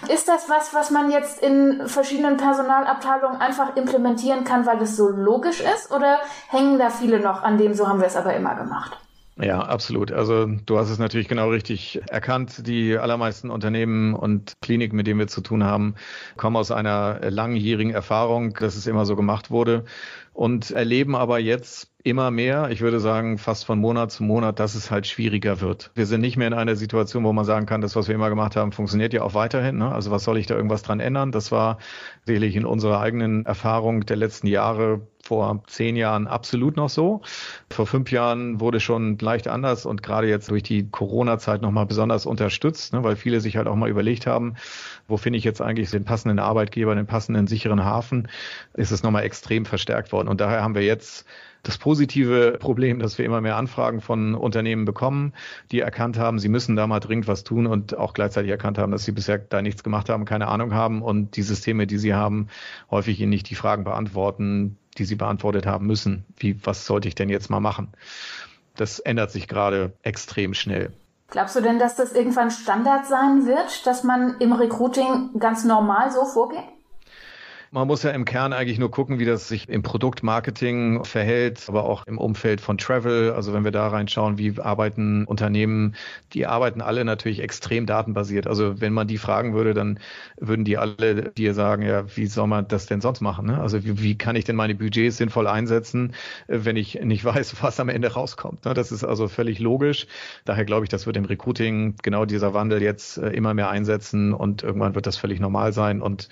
Ist 0.08 0.28
das 0.28 0.50
was, 0.50 0.74
was 0.74 0.90
man 0.90 1.10
jetzt 1.10 1.42
in 1.42 1.88
verschiedenen 1.88 2.36
Personalabteilungen 2.36 3.40
einfach 3.40 3.76
implementieren 3.76 4.44
kann, 4.44 4.66
weil 4.66 4.82
es 4.82 4.96
so 4.96 5.08
logisch 5.08 5.60
ist? 5.60 5.90
Oder 5.90 6.18
hängen 6.48 6.78
da 6.78 6.90
viele 6.90 7.18
noch 7.18 7.42
an 7.42 7.56
dem, 7.56 7.72
so 7.72 7.88
haben 7.88 8.00
wir 8.00 8.08
es 8.08 8.16
aber 8.16 8.34
immer 8.34 8.56
gemacht? 8.56 8.98
Ja, 9.40 9.60
absolut. 9.60 10.10
Also 10.10 10.46
du 10.46 10.78
hast 10.78 10.90
es 10.90 10.98
natürlich 10.98 11.28
genau 11.28 11.48
richtig 11.50 12.00
erkannt. 12.10 12.66
Die 12.66 12.98
allermeisten 12.98 13.50
Unternehmen 13.50 14.14
und 14.14 14.60
Kliniken, 14.62 14.96
mit 14.96 15.06
denen 15.06 15.20
wir 15.20 15.28
zu 15.28 15.40
tun 15.42 15.62
haben, 15.62 15.94
kommen 16.36 16.56
aus 16.56 16.72
einer 16.72 17.20
langjährigen 17.30 17.92
Erfahrung, 17.92 18.54
dass 18.54 18.74
es 18.74 18.88
immer 18.88 19.06
so 19.06 19.14
gemacht 19.14 19.52
wurde 19.52 19.84
und 20.32 20.72
erleben 20.72 21.14
aber 21.14 21.38
jetzt 21.38 21.92
immer 22.08 22.30
mehr, 22.30 22.70
ich 22.70 22.80
würde 22.80 23.00
sagen 23.00 23.38
fast 23.38 23.64
von 23.64 23.78
Monat 23.78 24.10
zu 24.10 24.22
Monat, 24.22 24.58
dass 24.58 24.74
es 24.74 24.90
halt 24.90 25.06
schwieriger 25.06 25.60
wird. 25.60 25.90
Wir 25.94 26.06
sind 26.06 26.20
nicht 26.20 26.36
mehr 26.36 26.48
in 26.48 26.54
einer 26.54 26.76
Situation, 26.76 27.24
wo 27.24 27.32
man 27.32 27.44
sagen 27.44 27.66
kann, 27.66 27.80
das, 27.80 27.96
was 27.96 28.08
wir 28.08 28.14
immer 28.14 28.28
gemacht 28.28 28.56
haben, 28.56 28.72
funktioniert 28.72 29.12
ja 29.12 29.22
auch 29.22 29.34
weiterhin. 29.34 29.78
Ne? 29.78 29.90
Also 29.90 30.10
was 30.10 30.24
soll 30.24 30.38
ich 30.38 30.46
da 30.46 30.54
irgendwas 30.54 30.82
dran 30.82 31.00
ändern? 31.00 31.32
Das 31.32 31.52
war 31.52 31.78
sicherlich 32.26 32.56
in 32.56 32.64
unserer 32.64 33.00
eigenen 33.00 33.46
Erfahrung 33.46 34.06
der 34.06 34.16
letzten 34.16 34.46
Jahre 34.46 35.02
vor 35.22 35.62
zehn 35.66 35.96
Jahren 35.96 36.26
absolut 36.26 36.76
noch 36.76 36.88
so. 36.88 37.20
Vor 37.70 37.86
fünf 37.86 38.10
Jahren 38.10 38.60
wurde 38.60 38.80
schon 38.80 39.18
leicht 39.18 39.46
anders 39.46 39.84
und 39.84 40.02
gerade 40.02 40.26
jetzt 40.26 40.50
durch 40.50 40.62
die 40.62 40.88
Corona-Zeit 40.88 41.60
nochmal 41.60 41.84
besonders 41.84 42.24
unterstützt, 42.24 42.94
ne, 42.94 43.04
weil 43.04 43.16
viele 43.16 43.40
sich 43.40 43.58
halt 43.58 43.68
auch 43.68 43.76
mal 43.76 43.90
überlegt 43.90 44.26
haben, 44.26 44.54
wo 45.06 45.18
finde 45.18 45.38
ich 45.38 45.44
jetzt 45.44 45.60
eigentlich 45.60 45.90
den 45.90 46.04
passenden 46.04 46.38
Arbeitgeber, 46.38 46.94
den 46.94 47.06
passenden 47.06 47.46
sicheren 47.46 47.84
Hafen, 47.84 48.28
ist 48.72 48.90
es 48.90 49.02
nochmal 49.02 49.24
extrem 49.24 49.66
verstärkt 49.66 50.12
worden. 50.12 50.28
Und 50.28 50.40
daher 50.40 50.62
haben 50.62 50.74
wir 50.74 50.82
jetzt 50.82 51.26
das 51.68 51.76
positive 51.76 52.56
Problem, 52.58 52.98
dass 52.98 53.18
wir 53.18 53.26
immer 53.26 53.42
mehr 53.42 53.56
Anfragen 53.56 54.00
von 54.00 54.34
Unternehmen 54.34 54.86
bekommen, 54.86 55.34
die 55.70 55.80
erkannt 55.80 56.18
haben, 56.18 56.38
sie 56.38 56.48
müssen 56.48 56.76
da 56.76 56.86
mal 56.86 56.98
dringend 56.98 57.28
was 57.28 57.44
tun 57.44 57.66
und 57.66 57.96
auch 57.96 58.14
gleichzeitig 58.14 58.50
erkannt 58.50 58.78
haben, 58.78 58.90
dass 58.90 59.04
sie 59.04 59.12
bisher 59.12 59.36
da 59.36 59.60
nichts 59.60 59.84
gemacht 59.84 60.08
haben, 60.08 60.24
keine 60.24 60.48
Ahnung 60.48 60.72
haben 60.72 61.02
und 61.02 61.36
die 61.36 61.42
Systeme, 61.42 61.86
die 61.86 61.98
sie 61.98 62.14
haben, 62.14 62.48
häufig 62.90 63.20
ihnen 63.20 63.28
nicht 63.28 63.50
die 63.50 63.54
Fragen 63.54 63.84
beantworten, 63.84 64.78
die 64.96 65.04
sie 65.04 65.14
beantwortet 65.14 65.66
haben 65.66 65.86
müssen. 65.86 66.24
Wie, 66.38 66.58
was 66.64 66.86
sollte 66.86 67.06
ich 67.06 67.14
denn 67.14 67.28
jetzt 67.28 67.50
mal 67.50 67.60
machen? 67.60 67.88
Das 68.74 68.98
ändert 68.98 69.30
sich 69.30 69.46
gerade 69.46 69.92
extrem 70.02 70.54
schnell. 70.54 70.92
Glaubst 71.30 71.54
du 71.54 71.60
denn, 71.60 71.78
dass 71.78 71.96
das 71.96 72.12
irgendwann 72.12 72.50
Standard 72.50 73.06
sein 73.06 73.46
wird, 73.46 73.86
dass 73.86 74.04
man 74.04 74.36
im 74.40 74.52
Recruiting 74.54 75.38
ganz 75.38 75.64
normal 75.64 76.10
so 76.10 76.24
vorgeht? 76.24 76.64
Man 77.70 77.86
muss 77.86 78.02
ja 78.02 78.10
im 78.10 78.24
Kern 78.24 78.54
eigentlich 78.54 78.78
nur 78.78 78.90
gucken, 78.90 79.18
wie 79.18 79.26
das 79.26 79.46
sich 79.46 79.68
im 79.68 79.82
Produktmarketing 79.82 81.04
verhält, 81.04 81.64
aber 81.68 81.84
auch 81.84 82.06
im 82.06 82.16
Umfeld 82.16 82.62
von 82.62 82.78
Travel. 82.78 83.32
Also 83.32 83.52
wenn 83.52 83.62
wir 83.62 83.72
da 83.72 83.88
reinschauen, 83.88 84.38
wie 84.38 84.58
arbeiten 84.58 85.26
Unternehmen, 85.26 85.94
die 86.32 86.46
arbeiten 86.46 86.80
alle 86.80 87.04
natürlich 87.04 87.40
extrem 87.40 87.84
datenbasiert. 87.84 88.46
Also 88.46 88.80
wenn 88.80 88.94
man 88.94 89.06
die 89.06 89.18
fragen 89.18 89.52
würde, 89.52 89.74
dann 89.74 89.98
würden 90.38 90.64
die 90.64 90.78
alle 90.78 91.30
dir 91.32 91.52
sagen, 91.52 91.82
ja, 91.82 92.04
wie 92.16 92.26
soll 92.26 92.46
man 92.46 92.66
das 92.68 92.86
denn 92.86 93.02
sonst 93.02 93.20
machen? 93.20 93.46
Ne? 93.46 93.60
Also 93.60 93.84
wie, 93.84 94.02
wie 94.02 94.16
kann 94.16 94.34
ich 94.34 94.44
denn 94.44 94.56
meine 94.56 94.74
Budgets 94.74 95.18
sinnvoll 95.18 95.46
einsetzen, 95.46 96.14
wenn 96.46 96.76
ich 96.76 96.98
nicht 97.02 97.24
weiß, 97.26 97.62
was 97.62 97.78
am 97.80 97.90
Ende 97.90 98.12
rauskommt? 98.12 98.64
Ne? 98.64 98.72
Das 98.72 98.92
ist 98.92 99.04
also 99.04 99.28
völlig 99.28 99.58
logisch. 99.58 100.06
Daher 100.46 100.64
glaube 100.64 100.84
ich, 100.84 100.88
das 100.88 101.04
wird 101.04 101.18
im 101.18 101.26
Recruiting 101.26 101.96
genau 102.02 102.24
dieser 102.24 102.54
Wandel 102.54 102.80
jetzt 102.80 103.18
äh, 103.18 103.28
immer 103.28 103.52
mehr 103.52 103.68
einsetzen 103.68 104.32
und 104.32 104.62
irgendwann 104.62 104.94
wird 104.94 105.06
das 105.06 105.18
völlig 105.18 105.38
normal 105.38 105.74
sein. 105.74 106.00
Und 106.00 106.30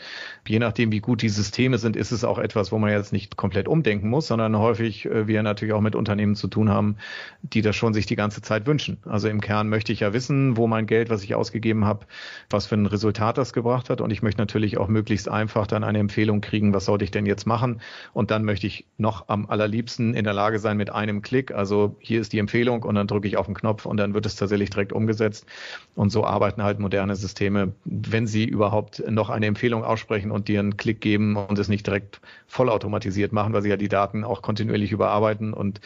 je 0.49 0.59
nachdem, 0.59 0.93
wie 0.93 1.01
gut 1.01 1.21
die 1.21 1.26
Systeme 1.29 1.79
sind, 1.79 1.97
ist 1.97 2.13
es 2.13 2.25
auch 2.25 2.39
etwas, 2.39 2.73
wo 2.73 2.79
man 2.79 2.91
jetzt 2.91 3.13
nicht 3.13 3.37
komplett 3.37 3.69
umdenken 3.69 4.09
muss, 4.09 4.27
sondern 4.27 4.59
häufig 4.59 5.07
äh, 5.07 5.27
wir 5.27 5.43
natürlich 5.43 5.75
auch 5.75 5.81
mit 5.81 5.95
Unternehmen 5.95 6.35
zu 6.35 6.49
tun 6.49 6.69
haben, 6.69 6.97
die 7.43 7.63
das 7.63 7.77
schon 7.77 7.95
sich 7.95 8.07
die 8.07 8.17
ganze 8.17 8.43
Zeit 8.43 8.67
wünschen. 8.67 8.99
Also 9.05 9.29
im 9.29 9.41
Kern 9.41 9.69
möchte 9.69 9.93
ich 9.93 10.01
ja 10.01 10.13
wissen, 10.13 10.57
wo 10.57 10.67
mein 10.67 10.87
Geld, 10.87 11.11
was 11.11 11.23
ich 11.23 11.35
ausgegeben 11.35 11.85
habe, 11.85 12.07
was 12.51 12.67
für 12.67 12.77
ein 12.77 12.87
Resultat 12.87 13.39
das 13.39 13.53
gebracht 13.53 13.91
hat. 13.91 14.01
Und 14.01 14.11
ich 14.11 14.23
möchte 14.23 14.41
natürlich 14.41 14.79
auch 14.79 14.89
möglichst 14.89 15.29
einfach 15.29 15.67
dann 15.67 15.85
eine 15.85 15.99
Empfehlung 15.99 16.41
kriegen, 16.41 16.75
was 16.75 16.85
sollte 16.85 17.05
ich 17.05 17.11
denn 17.11 17.27
jetzt 17.27 17.47
machen? 17.47 17.81
Und 18.13 18.31
dann 18.31 18.45
möchte 18.45 18.67
ich 18.67 18.87
noch 18.99 19.29
am 19.29 19.47
allerliebsten 19.47 20.15
in 20.15 20.25
der 20.25 20.35
Lage 20.35 20.59
sein 20.59 20.77
mit 20.77 20.91
einem 20.91 21.23
Klick. 21.23 21.53
Also 21.53 21.97
hier 22.01 22.21
ist 22.21 22.33
die 22.33 22.39
Empfehlung 22.39 22.83
und 22.83 22.95
dann 22.95 23.07
drücke 23.07 23.29
ich 23.29 23.37
auf 23.37 23.47
den 23.47 23.55
Knopf 23.55 23.87
und 23.87 23.97
dann 23.97 24.15
wird 24.15 24.27
es 24.27 24.37
tatsächlich 24.37 24.71
direkt 24.71 24.93
umgesetzt. 24.93 25.47
Und 25.95 26.11
so 26.11 26.25
arbeiten 26.25 26.63
halt 26.63 26.79
moderne 26.79 27.17
Systeme, 27.17 27.73
wenn 27.85 28.27
sie 28.27 28.45
überhaupt 28.45 29.03
noch 29.09 29.31
eine 29.31 29.47
Empfehlung 29.47 29.85
aussprechen 29.85 30.31
und 30.31 30.49
dir 30.49 30.61
einen 30.61 30.77
Klick 30.77 31.01
geben 31.01 31.16
und 31.19 31.59
es 31.59 31.69
nicht 31.69 31.87
direkt 31.87 32.21
vollautomatisiert 32.47 33.33
machen, 33.33 33.53
weil 33.53 33.63
sie 33.63 33.71
ja 33.71 33.77
die 33.77 33.89
Daten 33.89 34.25
auch 34.25 34.43
kontinuierlich 34.43 34.93
überarbeiten 34.93 35.53
und 35.53 35.81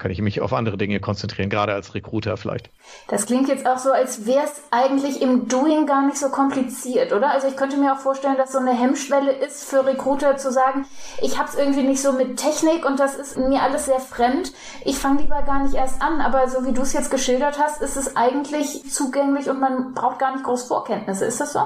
kann 0.00 0.10
ich 0.10 0.20
mich 0.20 0.40
auf 0.40 0.52
andere 0.52 0.76
Dinge 0.76 0.98
konzentrieren, 0.98 1.50
gerade 1.50 1.72
als 1.72 1.94
Recruiter 1.94 2.36
vielleicht. 2.36 2.70
Das 3.08 3.26
klingt 3.26 3.48
jetzt 3.48 3.66
auch 3.66 3.78
so, 3.78 3.92
als 3.92 4.26
wäre 4.26 4.44
es 4.44 4.62
eigentlich 4.70 5.22
im 5.22 5.46
Doing 5.46 5.86
gar 5.86 6.04
nicht 6.06 6.16
so 6.16 6.30
kompliziert, 6.30 7.12
oder? 7.12 7.30
Also 7.30 7.46
ich 7.46 7.56
könnte 7.56 7.76
mir 7.76 7.92
auch 7.92 7.98
vorstellen, 8.00 8.36
dass 8.36 8.52
so 8.52 8.58
eine 8.58 8.72
Hemmschwelle 8.72 9.30
ist 9.30 9.68
für 9.68 9.86
Recruiter 9.86 10.36
zu 10.36 10.50
sagen, 10.50 10.86
ich 11.22 11.38
habe 11.38 11.48
es 11.48 11.54
irgendwie 11.54 11.82
nicht 11.82 12.00
so 12.02 12.12
mit 12.12 12.38
Technik 12.38 12.84
und 12.84 12.98
das 12.98 13.14
ist 13.14 13.36
mir 13.36 13.62
alles 13.62 13.84
sehr 13.84 14.00
fremd. 14.00 14.52
Ich 14.84 14.98
fange 14.98 15.20
lieber 15.20 15.42
gar 15.42 15.62
nicht 15.62 15.74
erst 15.74 16.02
an. 16.02 16.20
Aber 16.20 16.48
so 16.48 16.66
wie 16.66 16.72
du 16.72 16.82
es 16.82 16.94
jetzt 16.94 17.10
geschildert 17.10 17.58
hast, 17.58 17.82
ist 17.82 17.96
es 17.96 18.16
eigentlich 18.16 18.90
zugänglich 18.90 19.50
und 19.50 19.60
man 19.60 19.92
braucht 19.92 20.18
gar 20.18 20.32
nicht 20.32 20.44
groß 20.44 20.64
Vorkenntnisse. 20.64 21.26
Ist 21.26 21.40
das 21.40 21.52
so? 21.52 21.60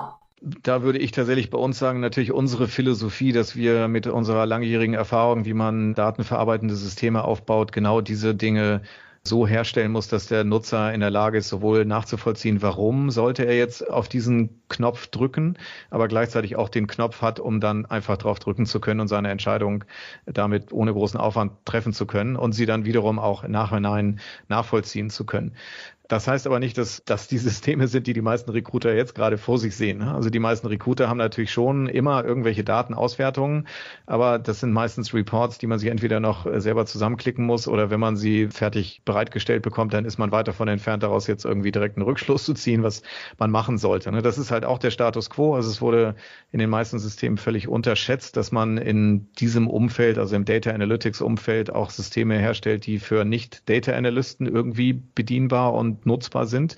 Da 0.63 0.83
würde 0.83 0.99
ich 0.99 1.11
tatsächlich 1.13 1.51
bei 1.51 1.59
uns 1.59 1.79
sagen, 1.79 2.01
natürlich 2.01 2.33
unsere 2.33 2.69
Philosophie, 2.69 3.33
dass 3.33 3.57
wir 3.57 3.89
mit 3.89 4.07
unserer 4.07 4.47
langjährigen 4.47 4.95
Erfahrung, 4.95 5.45
wie 5.45 5.55
man 5.55 5.95
datenverarbeitende 5.95 6.77
Systeme 6.77 7.25
aufbaut, 7.25 7.73
genau 7.73 8.01
diese 8.01 8.35
Dinge 8.35 8.83
so 9.27 9.47
herstellen 9.47 9.91
muss, 9.91 10.09
dass 10.09 10.27
der 10.27 10.45
Nutzer 10.45 10.93
in 10.93 11.01
der 11.01 11.09
Lage 11.09 11.39
ist, 11.39 11.49
sowohl 11.49 11.87
nachzuvollziehen, 11.87 12.61
warum 12.61 13.11
sollte 13.11 13.47
er 13.47 13.57
jetzt 13.57 13.89
auf 13.89 14.07
diesen 14.07 14.61
Knopf 14.69 15.07
drücken, 15.07 15.57
aber 15.89 16.09
gleichzeitig 16.09 16.57
auch 16.57 16.69
den 16.69 16.87
Knopf 16.87 17.23
hat, 17.23 17.41
um 17.41 17.59
dann 17.59 17.87
einfach 17.87 18.19
drauf 18.19 18.39
drücken 18.39 18.67
zu 18.67 18.81
können 18.81 19.01
und 19.01 19.09
seine 19.09 19.31
Entscheidung 19.31 19.85
damit 20.27 20.73
ohne 20.73 20.93
großen 20.93 21.19
Aufwand 21.19 21.53
treffen 21.65 21.95
zu 21.95 22.05
können 22.05 22.37
und 22.37 22.53
sie 22.53 22.67
dann 22.67 22.85
wiederum 22.85 23.19
auch 23.19 23.49
nachhinein 23.49 24.21
nachvollziehen 24.49 25.09
zu 25.09 25.25
können. 25.25 25.57
Das 26.09 26.29
heißt 26.29 26.47
aber 26.47 26.61
nicht, 26.61 26.77
dass 26.77 27.03
das 27.07 27.29
die 27.29 27.39
Systeme 27.39 27.89
sind, 27.89 28.07
die 28.07 28.13
die 28.13 28.21
meisten 28.21 28.51
Recruiter 28.51 28.95
jetzt 28.95 29.15
gerade 29.15 29.39
vor 29.39 29.59
sich 29.59 29.75
sehen. 29.75 29.99
Ne? 29.99 30.15
Also 30.15 30.29
die 30.29 30.39
meisten 30.39 30.67
Recruiter 30.67 31.09
haben 31.09 31.17
natürlich 31.17 31.51
schon 31.51 31.89
immer 31.89 32.23
irgendwelche 32.25 32.63
Datenauswertungen, 32.63 33.67
aber 34.05 34.39
das 34.39 34.61
sind 34.61 34.73
meistens 34.73 35.15
Reports, 35.15 35.57
die 35.57 35.67
man 35.67 35.79
sich 35.79 35.89
entweder 35.89 36.21
noch 36.21 36.47
selber 36.61 36.85
zusammenklicken 36.85 37.47
muss 37.47 37.67
oder 37.67 37.89
wenn 37.89 38.01
man 38.01 38.17
sie 38.17 38.49
fertig 38.49 39.01
bereitgestellt 39.07 39.63
bekommt, 39.63 39.95
dann 39.95 40.05
ist 40.05 40.19
man 40.19 40.31
weit 40.31 40.47
davon 40.47 40.69
entfernt, 40.69 41.03
daraus 41.03 41.27
jetzt 41.27 41.47
irgendwie 41.47 41.73
direkt 41.73 41.97
einen 41.97 42.05
Rückschluss 42.05 42.45
zu 42.45 42.53
ziehen, 42.53 42.83
was 42.83 43.03
man 43.39 43.51
machen 43.51 43.79
sollte. 43.79 44.13
Ne? 44.13 44.21
Das 44.21 44.37
ist 44.37 44.51
halt 44.51 44.67
auch 44.67 44.79
der 44.79 44.91
Status 44.91 45.31
quo. 45.31 45.55
Also 45.55 45.71
es 45.71 45.81
wurde 45.81 46.17
in 46.53 46.59
den 46.59 46.69
meisten 46.69 46.99
Systemen 46.99 47.39
völlig 47.39 47.67
unterschätzt, 47.67 48.37
dass 48.37 48.53
man 48.53 48.77
in 48.77 49.33
diesem 49.39 49.69
Umfeld, 49.69 50.19
also 50.19 50.37
im 50.37 50.45
Data 50.45 50.71
Analytics 50.71 51.23
Umfeld, 51.23 51.73
auch 51.73 51.89
Systeme 51.89 52.39
herstellt, 52.39 52.85
die 52.85 52.99
für 52.99 53.25
Nicht-Data 53.25 53.93
Analysten 53.93 54.47
irgendwie 54.47 54.93
bedienbar 54.93 55.73
und 55.73 55.94
und 55.95 56.07
nutzbar 56.07 56.47
sind. 56.47 56.77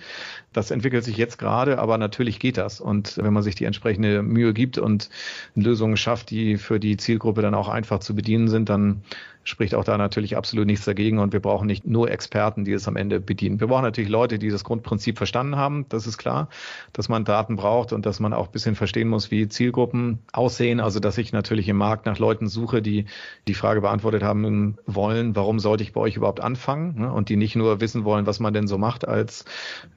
Das 0.52 0.70
entwickelt 0.70 1.04
sich 1.04 1.16
jetzt 1.16 1.38
gerade, 1.38 1.78
aber 1.78 1.98
natürlich 1.98 2.38
geht 2.38 2.56
das. 2.56 2.80
Und 2.80 3.18
wenn 3.18 3.32
man 3.32 3.42
sich 3.42 3.54
die 3.54 3.64
entsprechende 3.64 4.22
Mühe 4.22 4.52
gibt 4.52 4.78
und 4.78 5.10
Lösungen 5.54 5.96
schafft, 5.96 6.30
die 6.30 6.56
für 6.56 6.80
die 6.80 6.96
Zielgruppe 6.96 7.42
dann 7.42 7.54
auch 7.54 7.68
einfach 7.68 8.00
zu 8.00 8.14
bedienen 8.14 8.48
sind, 8.48 8.68
dann 8.68 9.02
spricht 9.46 9.76
auch 9.76 9.84
da 9.84 9.96
natürlich 9.96 10.36
absolut 10.36 10.66
nichts 10.66 10.84
dagegen 10.84 11.20
und 11.20 11.32
wir 11.32 11.40
brauchen 11.40 11.68
nicht 11.68 11.86
nur 11.86 12.10
Experten, 12.10 12.64
die 12.64 12.72
es 12.72 12.88
am 12.88 12.96
Ende 12.96 13.20
bedienen. 13.20 13.60
Wir 13.60 13.68
brauchen 13.68 13.84
natürlich 13.84 14.10
Leute, 14.10 14.40
die 14.40 14.50
das 14.50 14.64
Grundprinzip 14.64 15.16
verstanden 15.16 15.54
haben, 15.54 15.86
das 15.88 16.06
ist 16.08 16.18
klar, 16.18 16.48
dass 16.92 17.08
man 17.08 17.24
Daten 17.24 17.54
braucht 17.54 17.92
und 17.92 18.06
dass 18.06 18.18
man 18.18 18.32
auch 18.32 18.46
ein 18.46 18.52
bisschen 18.52 18.74
verstehen 18.74 19.08
muss, 19.08 19.30
wie 19.30 19.48
Zielgruppen 19.48 20.18
aussehen, 20.32 20.80
also 20.80 20.98
dass 20.98 21.16
ich 21.16 21.32
natürlich 21.32 21.68
im 21.68 21.76
Markt 21.76 22.06
nach 22.06 22.18
Leuten 22.18 22.48
suche, 22.48 22.82
die 22.82 23.06
die 23.46 23.54
Frage 23.54 23.82
beantwortet 23.82 24.24
haben 24.24 24.78
wollen, 24.84 25.36
warum 25.36 25.60
sollte 25.60 25.84
ich 25.84 25.92
bei 25.92 26.00
euch 26.00 26.16
überhaupt 26.16 26.40
anfangen 26.40 27.04
und 27.04 27.28
die 27.28 27.36
nicht 27.36 27.54
nur 27.54 27.80
wissen 27.80 28.04
wollen, 28.04 28.26
was 28.26 28.40
man 28.40 28.52
denn 28.52 28.66
so 28.66 28.78
macht, 28.78 29.05
als 29.06 29.44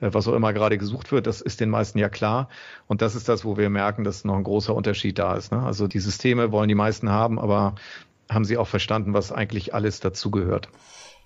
äh, 0.02 0.10
was 0.12 0.28
auch 0.28 0.34
immer 0.34 0.54
gerade 0.54 0.78
gesucht 0.78 1.12
wird, 1.12 1.28
das 1.28 1.41
ist 1.41 1.60
den 1.60 1.69
meisten 1.69 1.98
ja 1.98 2.10
klar 2.10 2.50
und 2.88 3.02
das 3.02 3.15
ist 3.15 3.30
das, 3.30 3.45
wo 3.45 3.58
wir 3.58 3.69
merken, 3.69 4.04
dass 4.04 4.26
noch 4.26 4.36
ein 4.36 4.43
großer 4.43 4.74
Unterschied 4.74 5.19
da 5.19 5.36
ist. 5.36 5.52
Ne? 5.52 5.62
Also 5.62 5.88
die 5.88 6.00
Systeme 6.00 6.52
wollen 6.52 6.69
die 6.69 6.76
meisten 6.76 7.10
haben, 7.10 7.39
aber 7.39 7.76
haben 8.30 8.45
Sie 8.45 8.58
auch 8.58 8.67
verstanden, 8.67 9.13
was 9.13 9.32
eigentlich 9.32 9.74
alles 9.74 10.00
dazugehört. 10.00 10.69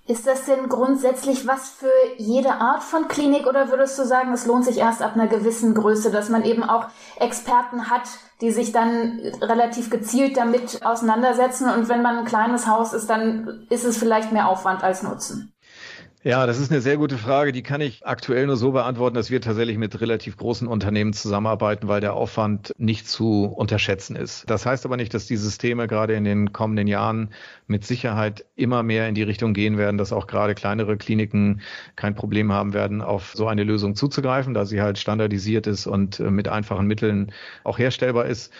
Ist 0.06 0.28
das 0.28 0.46
denn 0.46 0.68
grundsätzlich 0.68 1.48
was 1.48 1.70
für 1.70 1.92
jede 2.18 2.56
Art 2.56 2.84
von 2.84 3.08
Klinik 3.08 3.48
oder 3.48 3.70
würdest 3.70 3.98
du 3.98 4.04
sagen, 4.04 4.34
es 4.34 4.46
lohnt 4.46 4.66
sich 4.66 4.78
erst 4.78 5.02
ab 5.02 5.16
einer 5.16 5.28
gewissen 5.28 5.74
Größe, 5.74 6.12
dass 6.12 6.28
man 6.28 6.44
eben 6.44 6.64
auch 6.64 6.88
Experten 7.16 7.90
hat, 7.90 8.10
die 8.42 8.52
sich 8.52 8.74
dann 8.74 9.20
relativ 9.42 9.90
gezielt 9.90 10.36
damit 10.36 10.86
auseinandersetzen 10.86 11.70
und 11.70 11.88
wenn 11.88 12.02
man 12.02 12.18
ein 12.18 12.26
kleines 12.26 12.68
Haus 12.68 12.92
ist, 12.92 13.10
dann 13.10 13.66
ist 13.70 13.86
es 13.86 13.98
vielleicht 13.98 14.34
mehr 14.34 14.50
Aufwand 14.50 14.84
als 14.84 15.04
Nutzen? 15.04 15.54
Ja, 16.26 16.46
das 16.46 16.58
ist 16.58 16.72
eine 16.72 16.80
sehr 16.80 16.96
gute 16.96 17.18
Frage. 17.18 17.52
Die 17.52 17.64
kann 17.64 17.82
ich 17.82 18.06
aktuell 18.06 18.46
nur 18.48 18.56
so 18.56 18.72
beantworten, 18.72 19.16
dass 19.16 19.30
wir 19.30 19.42
tatsächlich 19.42 19.78
mit 19.78 20.00
relativ 20.00 20.38
großen 20.38 20.70
Unternehmen 20.70 21.12
zusammenarbeiten, 21.12 21.90
weil 21.90 22.00
der 22.00 22.14
Aufwand 22.14 22.74
nicht 22.78 23.10
zu 23.10 23.44
unterschätzen 23.44 24.16
ist. 24.16 24.50
Das 24.50 24.66
heißt 24.66 24.86
aber 24.86 24.96
nicht, 24.96 25.14
dass 25.14 25.26
die 25.26 25.36
Systeme 25.36 25.86
gerade 25.86 26.14
in 26.14 26.24
den 26.24 26.54
kommenden 26.54 26.88
Jahren 26.88 27.34
mit 27.68 27.84
Sicherheit 27.86 28.46
immer 28.56 28.84
mehr 28.84 29.10
in 29.10 29.16
die 29.16 29.24
Richtung 29.24 29.54
gehen 29.54 29.78
werden, 29.78 29.98
dass 29.98 30.14
auch 30.14 30.28
gerade 30.28 30.56
kleinere 30.56 30.96
Kliniken 30.96 31.60
kein 31.98 32.16
Problem 32.16 32.54
haben 32.54 32.72
werden, 32.72 33.02
auf 33.02 33.34
so 33.36 33.48
eine 33.48 33.66
Lösung 33.66 33.96
zuzugreifen, 33.96 34.54
da 34.54 34.66
sie 34.66 34.82
halt 34.82 35.00
standardisiert 35.00 35.68
ist 35.68 35.88
und 35.88 36.22
äh, 36.22 36.32
mit 36.32 36.48
einfachen 36.48 36.88
Mitteln 36.88 37.34
auch 37.66 37.78
herstellbar 37.78 38.28
ist 38.28 38.54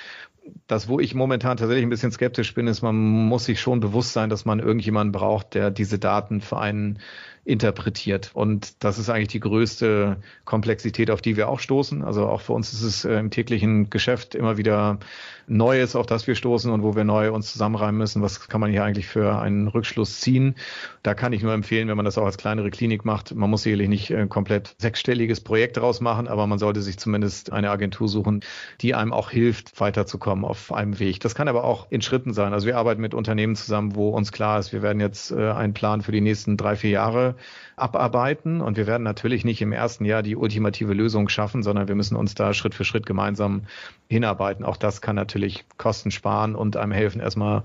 das, 0.68 0.88
wo 0.88 1.00
ich 1.00 1.16
momentan 1.16 1.58
tatsächlich 1.58 1.86
ein 1.86 1.90
bisschen 1.90 2.12
skeptisch 2.12 2.54
bin, 2.54 2.68
ist, 2.68 2.82
man 2.82 2.96
muss 2.96 3.46
sich 3.46 3.62
schon 3.62 3.80
bewusst 3.80 4.14
sein, 4.14 4.30
dass 4.30 4.46
man 4.46 4.60
irgendjemanden 4.60 5.12
braucht, 5.12 5.54
der 5.54 5.72
diese 5.72 6.00
Daten 6.00 6.42
für 6.42 6.58
einen 6.58 7.00
interpretiert. 7.46 8.32
Und 8.34 8.84
das 8.84 8.98
ist 8.98 9.10
eigentlich 9.10 9.28
die 9.28 9.42
größte 9.42 10.18
Komplexität, 10.46 11.12
auf 11.12 11.22
die 11.22 11.36
wir 11.36 11.50
auch 11.50 11.60
stoßen. 11.60 12.02
Also 12.04 12.28
auch 12.28 12.42
für 12.42 12.54
uns 12.54 12.72
ist 12.72 12.84
es 12.84 13.06
äh, 13.06 13.20
im 13.20 13.32
täglichen 13.32 13.90
Geschäft 13.90 14.34
immer 14.34 14.58
wieder 14.58 15.00
Neues, 15.46 15.98
auf 15.98 16.06
das 16.06 16.26
wir 16.26 16.36
stoßen 16.36 16.72
und 16.72 16.84
wo 16.84 16.96
wir 16.96 17.04
neu 17.04 17.34
uns 17.34 17.52
zusammenreimen 17.52 17.98
müssen. 17.98 18.22
Was 18.22 18.48
kann 18.48 18.62
man 18.62 18.72
hier 18.72 18.86
eigentlich 18.86 19.08
für 19.08 19.40
einen 19.40 19.68
Rückschluss 19.68 20.22
ziehen? 20.22 20.56
Da 21.02 21.16
kann 21.16 21.34
ich 21.34 21.44
nur 21.44 21.54
empfehlen, 21.54 21.90
wenn 21.90 21.98
man 21.98 22.06
das 22.06 22.18
auch 22.18 22.26
als 22.26 22.38
kleinere 22.38 22.70
Klinik 22.70 23.04
macht. 23.04 23.36
Man 23.36 23.50
muss 23.50 23.64
sicherlich 23.64 23.90
nicht 23.90 24.14
ein 24.16 24.30
komplett 24.30 24.76
sechsstelliges 24.78 25.42
Projekt 25.42 25.76
daraus 25.76 26.00
machen, 26.00 26.30
aber 26.30 26.48
man 26.48 26.60
sollte 26.60 26.82
sich 26.82 26.98
zumindest 26.98 27.52
eine 27.52 27.72
Agentur 27.72 28.08
suchen, 28.08 28.40
die 28.80 28.96
einem 28.96 29.12
auch 29.12 29.30
hilft, 29.30 29.82
weiterzukommen 29.82 30.46
auf 30.46 30.72
einem 30.72 30.98
Weg. 31.00 31.20
Das 31.20 31.36
kann 31.36 31.50
aber 31.50 31.66
auch 31.66 31.88
in 31.92 32.02
Schritten 32.02 32.34
sein. 32.34 32.54
Also 32.54 32.66
wir 32.66 32.78
arbeiten 32.78 33.02
mit 33.02 33.14
Unternehmen 33.14 33.58
zusammen, 33.58 33.96
wo 33.96 34.10
uns 34.10 34.32
klar 34.32 34.60
ist, 34.60 34.72
wir 34.72 34.82
werden 34.82 35.02
jetzt 35.02 35.32
äh, 35.32 35.52
einen 35.52 35.74
Plan 35.74 36.02
für 36.02 36.14
die 36.14 36.22
nächsten 36.22 36.56
drei, 36.56 36.78
vier 36.78 36.92
Jahre 36.92 37.33
abarbeiten 37.76 38.62
und 38.62 38.78
wir 38.78 38.88
werden 38.88 39.04
natürlich 39.04 39.46
nicht 39.46 39.62
im 39.62 39.72
ersten 39.72 40.06
Jahr 40.06 40.24
die 40.24 40.36
ultimative 40.36 40.94
Lösung 40.94 41.30
schaffen, 41.30 41.64
sondern 41.64 41.88
wir 41.88 41.96
müssen 41.96 42.16
uns 42.16 42.36
da 42.36 42.54
Schritt 42.54 42.76
für 42.76 42.86
Schritt 42.86 43.06
gemeinsam 43.06 43.64
hinarbeiten. 44.10 44.66
Auch 44.66 44.78
das 44.78 45.02
kann 45.02 45.16
natürlich 45.16 45.66
Kosten 45.78 46.12
sparen 46.12 46.56
und 46.56 46.78
einem 46.78 46.92
helfen, 46.92 47.22
erstmal 47.22 47.64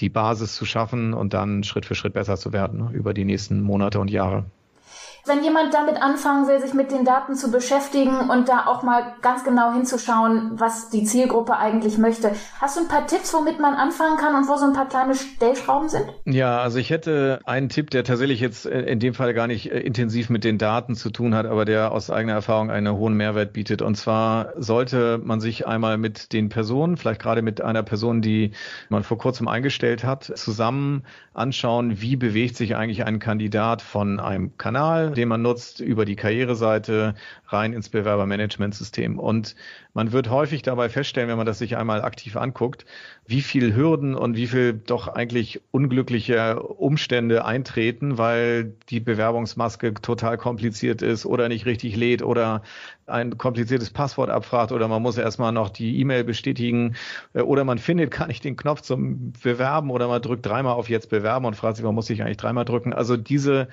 die 0.00 0.08
Basis 0.08 0.54
zu 0.54 0.64
schaffen 0.64 1.14
und 1.14 1.34
dann 1.34 1.64
Schritt 1.64 1.86
für 1.86 1.94
Schritt 1.94 2.14
besser 2.14 2.36
zu 2.36 2.52
werden 2.52 2.90
über 2.92 3.14
die 3.14 3.24
nächsten 3.24 3.60
Monate 3.60 4.00
und 4.00 4.10
Jahre. 4.10 4.44
Wenn 5.24 5.44
jemand 5.44 5.72
damit 5.72 6.02
anfangen 6.02 6.48
will, 6.48 6.60
sich 6.60 6.74
mit 6.74 6.90
den 6.90 7.04
Daten 7.04 7.36
zu 7.36 7.52
beschäftigen 7.52 8.28
und 8.28 8.48
da 8.48 8.66
auch 8.66 8.82
mal 8.82 9.14
ganz 9.22 9.44
genau 9.44 9.72
hinzuschauen, 9.72 10.50
was 10.54 10.90
die 10.90 11.04
Zielgruppe 11.04 11.56
eigentlich 11.56 11.96
möchte, 11.96 12.32
hast 12.60 12.76
du 12.76 12.80
ein 12.80 12.88
paar 12.88 13.06
Tipps, 13.06 13.32
womit 13.32 13.60
man 13.60 13.74
anfangen 13.74 14.16
kann 14.16 14.34
und 14.34 14.48
wo 14.48 14.56
so 14.56 14.64
ein 14.64 14.72
paar 14.72 14.88
kleine 14.88 15.14
Stellschrauben 15.14 15.88
sind? 15.88 16.06
Ja, 16.24 16.58
also 16.60 16.78
ich 16.78 16.90
hätte 16.90 17.38
einen 17.44 17.68
Tipp, 17.68 17.90
der 17.90 18.02
tatsächlich 18.02 18.40
jetzt 18.40 18.66
in 18.66 18.98
dem 18.98 19.14
Fall 19.14 19.32
gar 19.32 19.46
nicht 19.46 19.70
äh, 19.70 19.78
intensiv 19.78 20.28
mit 20.28 20.42
den 20.42 20.58
Daten 20.58 20.96
zu 20.96 21.10
tun 21.10 21.36
hat, 21.36 21.46
aber 21.46 21.64
der 21.64 21.92
aus 21.92 22.10
eigener 22.10 22.32
Erfahrung 22.32 22.72
einen 22.72 22.92
hohen 22.92 23.14
Mehrwert 23.14 23.52
bietet. 23.52 23.80
Und 23.80 23.94
zwar 23.94 24.52
sollte 24.56 25.20
man 25.22 25.40
sich 25.40 25.68
einmal 25.68 25.98
mit 25.98 26.32
den 26.32 26.48
Personen, 26.48 26.96
vielleicht 26.96 27.22
gerade 27.22 27.42
mit 27.42 27.60
einer 27.60 27.84
Person, 27.84 28.22
die 28.22 28.50
man 28.88 29.04
vor 29.04 29.18
kurzem 29.18 29.46
eingestellt 29.46 30.02
hat, 30.02 30.24
zusammen 30.24 31.04
anschauen, 31.32 32.00
wie 32.00 32.16
bewegt 32.16 32.56
sich 32.56 32.74
eigentlich 32.74 33.04
ein 33.04 33.20
Kandidat 33.20 33.82
von 33.82 34.18
einem 34.18 34.56
Kanal, 34.58 35.11
den 35.14 35.28
man 35.28 35.42
nutzt, 35.42 35.80
über 35.80 36.04
die 36.04 36.16
Karriereseite 36.16 37.14
rein 37.46 37.72
ins 37.72 37.88
Bewerbermanagementsystem. 37.88 39.18
Und 39.18 39.54
man 39.94 40.12
wird 40.12 40.30
häufig 40.30 40.62
dabei 40.62 40.88
feststellen, 40.88 41.28
wenn 41.28 41.36
man 41.36 41.46
das 41.46 41.58
sich 41.58 41.76
einmal 41.76 42.02
aktiv 42.02 42.36
anguckt, 42.36 42.86
wie 43.26 43.42
viel 43.42 43.74
Hürden 43.74 44.14
und 44.14 44.36
wie 44.36 44.46
viel 44.46 44.72
doch 44.72 45.08
eigentlich 45.08 45.60
unglückliche 45.70 46.62
Umstände 46.62 47.44
eintreten, 47.44 48.18
weil 48.18 48.74
die 48.88 49.00
Bewerbungsmaske 49.00 49.94
total 49.94 50.38
kompliziert 50.38 51.02
ist 51.02 51.26
oder 51.26 51.48
nicht 51.48 51.66
richtig 51.66 51.96
lädt 51.96 52.22
oder 52.22 52.62
ein 53.06 53.36
kompliziertes 53.36 53.90
Passwort 53.90 54.30
abfragt 54.30 54.72
oder 54.72 54.88
man 54.88 55.02
muss 55.02 55.18
erstmal 55.18 55.52
noch 55.52 55.68
die 55.70 55.98
E-Mail 56.00 56.24
bestätigen 56.24 56.96
äh, 57.34 57.42
oder 57.42 57.64
man 57.64 57.78
findet 57.78 58.10
gar 58.10 58.26
nicht 58.26 58.44
den 58.44 58.56
Knopf 58.56 58.80
zum 58.80 59.32
Bewerben 59.42 59.90
oder 59.90 60.08
man 60.08 60.22
drückt 60.22 60.46
dreimal 60.46 60.74
auf 60.74 60.88
jetzt 60.88 61.10
bewerben 61.10 61.44
und 61.46 61.54
fragt 61.54 61.76
sich, 61.76 61.84
man 61.84 61.94
muss 61.94 62.06
sich 62.06 62.22
eigentlich 62.22 62.36
dreimal 62.36 62.64
drücken. 62.64 62.92
Also 62.92 63.16
diese 63.16 63.68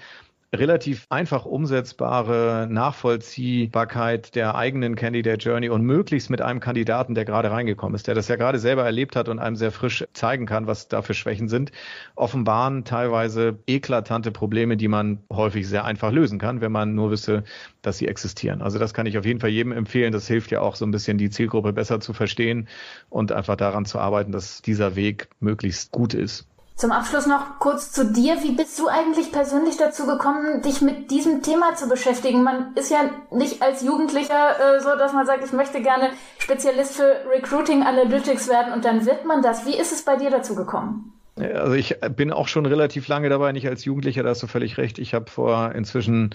relativ 0.55 1.05
einfach 1.09 1.45
umsetzbare 1.45 2.67
Nachvollziehbarkeit 2.69 4.33
der 4.33 4.55
eigenen 4.55 4.95
Candidate 4.95 5.37
Journey 5.37 5.69
und 5.69 5.83
möglichst 5.83 6.31
mit 6.31 6.41
einem 6.41 6.59
Kandidaten, 6.59 7.13
der 7.13 7.25
gerade 7.25 7.51
reingekommen 7.51 7.93
ist, 7.93 8.07
der 8.07 8.15
das 8.15 8.27
ja 8.29 8.35
gerade 8.35 8.57
selber 8.57 8.83
erlebt 8.83 9.15
hat 9.15 9.29
und 9.29 9.37
einem 9.37 9.55
sehr 9.55 9.71
frisch 9.71 10.05
zeigen 10.13 10.47
kann, 10.47 10.65
was 10.65 10.87
da 10.87 11.03
für 11.03 11.13
Schwächen 11.13 11.49
sind, 11.49 11.71
offenbaren 12.15 12.83
teilweise 12.83 13.59
eklatante 13.67 14.31
Probleme, 14.31 14.75
die 14.75 14.87
man 14.87 15.19
häufig 15.31 15.67
sehr 15.67 15.85
einfach 15.85 16.11
lösen 16.11 16.39
kann, 16.39 16.61
wenn 16.61 16.71
man 16.71 16.95
nur 16.95 17.11
wisse, 17.11 17.43
dass 17.83 17.99
sie 17.99 18.07
existieren. 18.07 18.63
Also 18.63 18.79
das 18.79 18.95
kann 18.95 19.05
ich 19.05 19.19
auf 19.19 19.25
jeden 19.25 19.39
Fall 19.39 19.51
jedem 19.51 19.71
empfehlen. 19.71 20.11
Das 20.11 20.27
hilft 20.27 20.49
ja 20.49 20.61
auch 20.61 20.75
so 20.75 20.85
ein 20.85 20.91
bisschen 20.91 21.19
die 21.19 21.29
Zielgruppe 21.29 21.73
besser 21.73 21.99
zu 21.99 22.13
verstehen 22.13 22.67
und 23.09 23.31
einfach 23.31 23.55
daran 23.55 23.85
zu 23.85 23.99
arbeiten, 23.99 24.31
dass 24.31 24.63
dieser 24.63 24.95
Weg 24.95 25.29
möglichst 25.39 25.91
gut 25.91 26.15
ist. 26.15 26.47
Zum 26.79 26.93
Abschluss 26.93 27.25
noch 27.25 27.59
kurz 27.59 27.91
zu 27.91 28.05
dir. 28.05 28.41
Wie 28.41 28.53
bist 28.53 28.79
du 28.79 28.87
eigentlich 28.87 29.33
persönlich 29.33 29.75
dazu 29.75 30.05
gekommen, 30.05 30.61
dich 30.61 30.81
mit 30.81 31.11
diesem 31.11 31.41
Thema 31.43 31.75
zu 31.75 31.89
beschäftigen? 31.89 32.41
Man 32.41 32.73
ist 32.75 32.89
ja 32.89 32.99
nicht 33.31 33.61
als 33.61 33.81
Jugendlicher 33.81 34.77
äh, 34.77 34.79
so, 34.79 34.95
dass 34.95 35.11
man 35.11 35.25
sagt, 35.25 35.43
ich 35.43 35.51
möchte 35.51 35.81
gerne 35.81 36.11
Spezialist 36.37 36.95
für 36.95 37.25
Recruiting 37.29 37.83
Analytics 37.83 38.47
werden 38.47 38.71
und 38.71 38.85
dann 38.85 39.05
wird 39.05 39.25
man 39.25 39.41
das. 39.41 39.65
Wie 39.65 39.75
ist 39.75 39.91
es 39.91 40.03
bei 40.03 40.15
dir 40.15 40.29
dazu 40.29 40.55
gekommen? 40.55 41.18
Also 41.39 41.73
ich 41.73 41.95
bin 42.15 42.31
auch 42.31 42.47
schon 42.47 42.65
relativ 42.65 43.07
lange 43.07 43.29
dabei, 43.29 43.51
nicht 43.51 43.67
als 43.67 43.85
Jugendlicher, 43.85 44.23
da 44.23 44.29
hast 44.29 44.43
du 44.43 44.47
völlig 44.47 44.77
recht. 44.77 44.99
Ich 44.99 45.13
habe 45.13 45.29
vor 45.29 45.73
inzwischen 45.73 46.31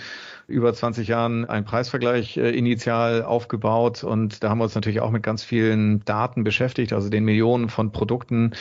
über 0.47 0.73
20 0.73 1.09
Jahren 1.09 1.45
einen 1.45 1.64
Preisvergleich 1.64 2.37
äh, 2.37 2.51
initial 2.51 3.23
aufgebaut 3.23 4.05
und 4.05 4.43
da 4.43 4.51
haben 4.51 4.59
wir 4.59 4.64
uns 4.64 4.75
natürlich 4.75 5.01
auch 5.01 5.11
mit 5.11 5.23
ganz 5.23 5.43
vielen 5.43 6.05
Daten 6.05 6.45
beschäftigt, 6.45 6.93
also 6.93 7.09
den 7.09 7.25
Millionen 7.25 7.69
von 7.69 7.93
Produkten, 7.93 8.53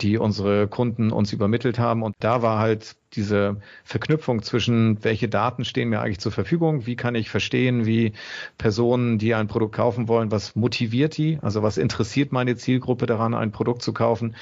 die 0.00 0.18
unsere 0.18 0.68
Kunden 0.68 1.12
uns 1.12 1.32
übermittelt 1.32 1.78
haben. 1.78 2.02
Und 2.02 2.16
da 2.20 2.42
war 2.42 2.58
halt 2.58 2.96
diese 3.14 3.60
Verknüpfung 3.84 4.42
zwischen, 4.42 5.04
welche 5.04 5.28
Daten 5.28 5.64
stehen 5.64 5.88
mir 5.88 6.00
eigentlich 6.00 6.20
zur 6.20 6.32
Verfügung, 6.32 6.86
wie 6.86 6.96
kann 6.96 7.14
ich 7.14 7.30
verstehen, 7.30 7.86
wie 7.86 8.12
Personen, 8.58 9.18
die 9.18 9.34
ein 9.34 9.48
Produkt 9.48 9.74
kaufen 9.74 10.08
wollen, 10.08 10.30
was 10.30 10.56
motiviert 10.56 11.16
die, 11.16 11.38
also 11.42 11.62
was 11.62 11.76
interessiert 11.76 12.32
meine 12.32 12.56
Zielgruppe 12.56 13.06
daran, 13.06 13.34
ein 13.34 13.52
Produkt 13.52 13.82
zu 13.82 13.92
kaufen 13.92 14.34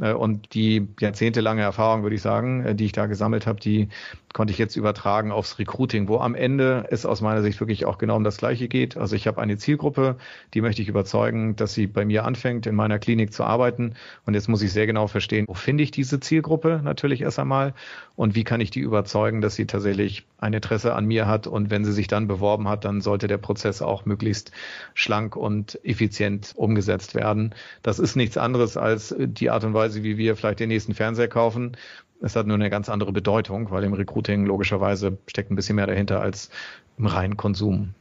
und 0.00 0.54
die 0.54 0.88
jahrzehntelange 0.98 1.62
Erfahrung, 1.62 2.02
würde 2.02 2.16
ich 2.16 2.22
sagen, 2.22 2.64
äh, 2.64 2.74
die 2.74 2.86
ich 2.86 2.92
da 2.92 3.06
gesammelt 3.06 3.46
habe, 3.46 3.60
die 3.60 3.88
konnte 4.32 4.52
ich 4.52 4.58
jetzt 4.58 4.76
übertragen 4.76 5.32
aufs 5.32 5.58
Recruiting, 5.58 6.08
wo 6.08 6.18
am 6.18 6.34
Ende 6.34 6.86
es 6.90 7.04
aus 7.04 7.20
meiner 7.20 7.42
Sicht 7.42 7.60
wirklich 7.60 7.84
auch 7.84 7.98
genau 7.98 8.16
um 8.16 8.24
das 8.24 8.36
Gleiche 8.36 8.68
geht. 8.68 8.96
Also 8.96 9.16
ich 9.16 9.26
habe 9.26 9.40
eine 9.40 9.58
Zielgruppe, 9.58 10.16
die 10.54 10.60
möchte 10.60 10.82
ich 10.82 10.88
überzeugen, 10.88 11.56
dass 11.56 11.74
sie 11.74 11.86
bei 11.86 12.04
mir 12.04 12.24
anfängt, 12.24 12.66
in 12.66 12.76
meiner 12.76 12.98
Klinik 12.98 13.32
zu 13.32 13.42
arbeiten. 13.42 13.94
Und 14.26 14.34
jetzt 14.34 14.48
muss 14.48 14.62
ich 14.62 14.72
sehr 14.72 14.86
genau 14.86 15.08
verstehen, 15.08 15.46
wo 15.48 15.54
finde 15.54 15.82
ich 15.82 15.90
diese 15.90 16.20
Zielgruppe 16.20 16.80
natürlich 16.84 17.22
erst 17.22 17.40
einmal 17.40 17.74
und 18.14 18.34
wie 18.34 18.44
kann 18.44 18.60
ich 18.60 18.70
die 18.70 18.80
überzeugen, 18.80 19.40
dass 19.40 19.56
sie 19.56 19.66
tatsächlich 19.66 20.26
ein 20.38 20.52
Interesse 20.52 20.94
an 20.94 21.06
mir 21.06 21.26
hat. 21.26 21.46
Und 21.46 21.70
wenn 21.70 21.84
sie 21.84 21.92
sich 21.92 22.06
dann 22.06 22.28
beworben 22.28 22.68
hat, 22.68 22.84
dann 22.84 23.00
sollte 23.00 23.26
der 23.26 23.38
Prozess 23.38 23.82
auch 23.82 24.04
möglichst 24.06 24.52
schlank 24.94 25.34
und 25.36 25.84
effizient 25.84 26.52
umgesetzt 26.54 27.14
werden. 27.14 27.54
Das 27.82 27.98
ist 27.98 28.14
nichts 28.14 28.36
anderes 28.36 28.76
als 28.76 29.14
die 29.18 29.50
Art 29.50 29.64
und 29.64 29.74
Weise, 29.74 29.89
wie 29.94 30.16
wir 30.16 30.36
vielleicht 30.36 30.60
den 30.60 30.68
nächsten 30.68 30.94
Fernseher 30.94 31.28
kaufen 31.28 31.76
es 32.22 32.36
hat 32.36 32.46
nur 32.46 32.56
eine 32.56 32.70
ganz 32.70 32.88
andere 32.88 33.12
Bedeutung, 33.12 33.70
weil 33.70 33.84
im 33.84 33.94
Recruiting 33.94 34.44
logischerweise 34.44 35.18
steckt 35.26 35.50
ein 35.50 35.56
bisschen 35.56 35.76
mehr 35.76 35.86
dahinter 35.86 36.20
als 36.20 36.50
im 36.98 37.06
reinen 37.06 37.36
Konsum. 37.36 37.94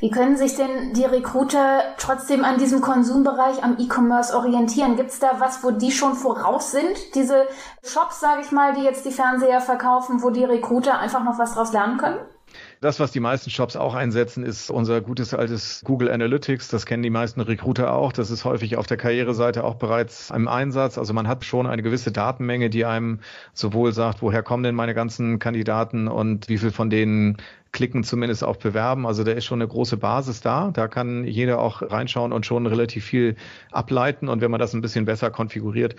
Wie 0.00 0.10
können 0.10 0.36
sich 0.36 0.56
denn 0.56 0.94
die 0.94 1.04
Recruiter 1.04 1.82
trotzdem 1.98 2.44
an 2.44 2.58
diesem 2.58 2.80
Konsumbereich 2.80 3.62
am 3.62 3.76
E-Commerce 3.78 4.34
orientieren? 4.34 4.96
Gibt 4.96 5.10
es 5.10 5.18
da 5.18 5.38
was, 5.38 5.62
wo 5.64 5.70
die 5.70 5.90
schon 5.90 6.14
voraus 6.14 6.70
sind? 6.70 7.14
Diese 7.14 7.46
Shops, 7.82 8.20
sage 8.20 8.42
ich 8.42 8.52
mal, 8.52 8.74
die 8.74 8.82
jetzt 8.82 9.04
die 9.04 9.10
Fernseher 9.10 9.60
verkaufen, 9.60 10.22
wo 10.22 10.30
die 10.30 10.44
Recruiter 10.44 10.98
einfach 10.98 11.24
noch 11.24 11.38
was 11.38 11.54
draus 11.54 11.72
lernen 11.72 11.98
können? 11.98 12.18
Das, 12.80 13.00
was 13.00 13.10
die 13.10 13.20
meisten 13.20 13.50
Shops 13.50 13.74
auch 13.74 13.94
einsetzen, 13.94 14.44
ist 14.44 14.70
unser 14.70 15.00
gutes 15.00 15.32
altes 15.32 15.80
Google 15.84 16.10
Analytics. 16.10 16.68
Das 16.68 16.84
kennen 16.84 17.02
die 17.02 17.10
meisten 17.10 17.40
Recruiter 17.40 17.94
auch. 17.94 18.12
Das 18.12 18.30
ist 18.30 18.44
häufig 18.44 18.76
auf 18.76 18.86
der 18.86 18.98
Karriereseite 18.98 19.64
auch 19.64 19.76
bereits 19.76 20.30
im 20.30 20.46
Einsatz. 20.46 20.98
Also 20.98 21.14
man 21.14 21.26
hat 21.26 21.44
schon 21.44 21.66
eine 21.66 21.82
gewisse 21.82 22.12
Datenmenge, 22.12 22.68
die 22.68 22.84
einem 22.84 23.20
sowohl 23.54 23.92
sagt, 23.92 24.20
woher 24.20 24.42
kommen 24.42 24.62
denn 24.62 24.74
meine 24.74 24.94
ganzen 24.94 25.38
Kandidaten 25.38 26.06
und 26.06 26.48
wie 26.48 26.58
viel 26.58 26.70
von 26.70 26.90
denen 26.90 27.38
klicken 27.76 28.04
zumindest 28.04 28.42
auf 28.42 28.58
Bewerben. 28.58 29.06
Also 29.06 29.22
da 29.22 29.32
ist 29.32 29.44
schon 29.44 29.60
eine 29.60 29.68
große 29.68 29.98
Basis 29.98 30.40
da. 30.40 30.70
Da 30.70 30.88
kann 30.88 31.24
jeder 31.24 31.60
auch 31.60 31.82
reinschauen 31.82 32.32
und 32.32 32.46
schon 32.46 32.66
relativ 32.66 33.04
viel 33.04 33.36
ableiten. 33.70 34.30
Und 34.30 34.40
wenn 34.40 34.50
man 34.50 34.58
das 34.58 34.72
ein 34.72 34.80
bisschen 34.80 35.04
besser 35.04 35.30
konfiguriert, 35.30 35.94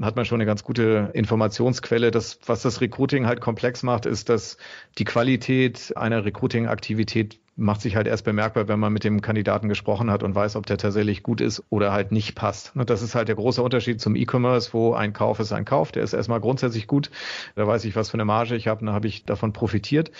hat 0.00 0.16
man 0.16 0.24
schon 0.24 0.36
eine 0.36 0.46
ganz 0.46 0.64
gute 0.64 1.10
Informationsquelle. 1.12 2.10
Das, 2.10 2.38
was 2.46 2.62
das 2.62 2.80
Recruiting 2.80 3.26
halt 3.26 3.42
komplex 3.42 3.82
macht, 3.82 4.06
ist, 4.06 4.30
dass 4.30 4.56
die 4.96 5.04
Qualität 5.04 5.92
einer 5.96 6.24
Recruiting-Aktivität 6.24 7.38
macht 7.58 7.80
sich 7.80 7.96
halt 7.96 8.06
erst 8.06 8.24
bemerkbar, 8.24 8.68
wenn 8.68 8.78
man 8.78 8.92
mit 8.92 9.02
dem 9.02 9.20
Kandidaten 9.20 9.68
gesprochen 9.68 10.10
hat 10.10 10.22
und 10.22 10.34
weiß, 10.34 10.54
ob 10.54 10.64
der 10.66 10.78
tatsächlich 10.78 11.24
gut 11.24 11.40
ist 11.40 11.64
oder 11.70 11.92
halt 11.92 12.12
nicht 12.12 12.36
passt. 12.36 12.72
Und 12.76 12.88
das 12.88 13.02
ist 13.02 13.16
halt 13.16 13.26
der 13.26 13.34
große 13.34 13.60
Unterschied 13.60 14.00
zum 14.00 14.14
E-Commerce, 14.14 14.72
wo 14.72 14.94
ein 14.94 15.12
Kauf 15.12 15.40
ist 15.40 15.52
ein 15.52 15.64
Kauf. 15.64 15.90
Der 15.90 16.04
ist 16.04 16.12
erstmal 16.12 16.40
grundsätzlich 16.40 16.86
gut. 16.86 17.10
Da 17.56 17.66
weiß 17.66 17.84
ich, 17.84 17.96
was 17.96 18.10
für 18.10 18.14
eine 18.14 18.24
Marge 18.24 18.54
ich 18.54 18.68
habe 18.68 18.80
und 18.80 18.86
da 18.86 18.92
habe 18.92 19.08
ich 19.08 19.24
davon 19.24 19.52
profitiert. 19.52 20.12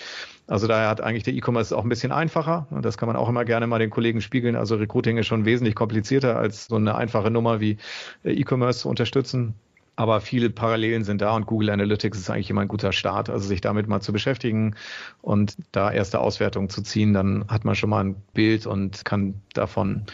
Also 0.48 0.66
daher 0.66 0.88
hat 0.88 1.00
eigentlich 1.00 1.22
der 1.22 1.34
E-Commerce 1.34 1.76
auch 1.76 1.84
ein 1.84 1.88
bisschen 1.88 2.10
einfacher. 2.10 2.66
Und 2.70 2.84
das 2.84 2.98
kann 2.98 3.06
man 3.06 3.16
auch 3.16 3.28
immer 3.28 3.44
gerne 3.44 3.68
mal 3.68 3.78
den 3.78 3.90
Kollegen 3.90 4.20
spiegeln. 4.20 4.56
Also 4.56 4.74
Recruiting 4.74 5.16
ist 5.16 5.26
schon 5.28 5.44
wesentlich 5.44 5.76
komplizierter 5.76 6.36
als 6.36 6.66
so 6.66 6.76
eine 6.76 6.96
einfache 6.96 7.30
Nummer 7.30 7.60
wie 7.60 7.76
äh, 8.24 8.32
E-Commerce 8.32 8.80
zu 8.80 8.88
unterstützen. 8.88 9.54
Aber 9.98 10.20
viele 10.20 10.48
Parallelen 10.48 11.02
sind 11.02 11.22
da 11.22 11.34
und 11.34 11.46
Google 11.46 11.70
Analytics 11.70 12.18
ist 12.18 12.30
eigentlich 12.30 12.50
immer 12.50 12.60
ein 12.60 12.68
guter 12.68 12.92
Start. 12.92 13.28
Also 13.28 13.48
sich 13.48 13.60
damit 13.60 13.88
mal 13.88 14.00
zu 14.00 14.12
beschäftigen 14.12 14.76
und 15.22 15.56
da 15.72 15.90
erste 15.90 16.20
Auswertungen 16.20 16.68
zu 16.68 16.82
ziehen, 16.82 17.14
dann 17.14 17.44
hat 17.48 17.64
man 17.64 17.74
schon 17.74 17.90
mal 17.90 18.04
ein 18.04 18.14
Bild 18.32 18.64
und 18.64 19.04
kann 19.04 19.42
davon 19.54 20.04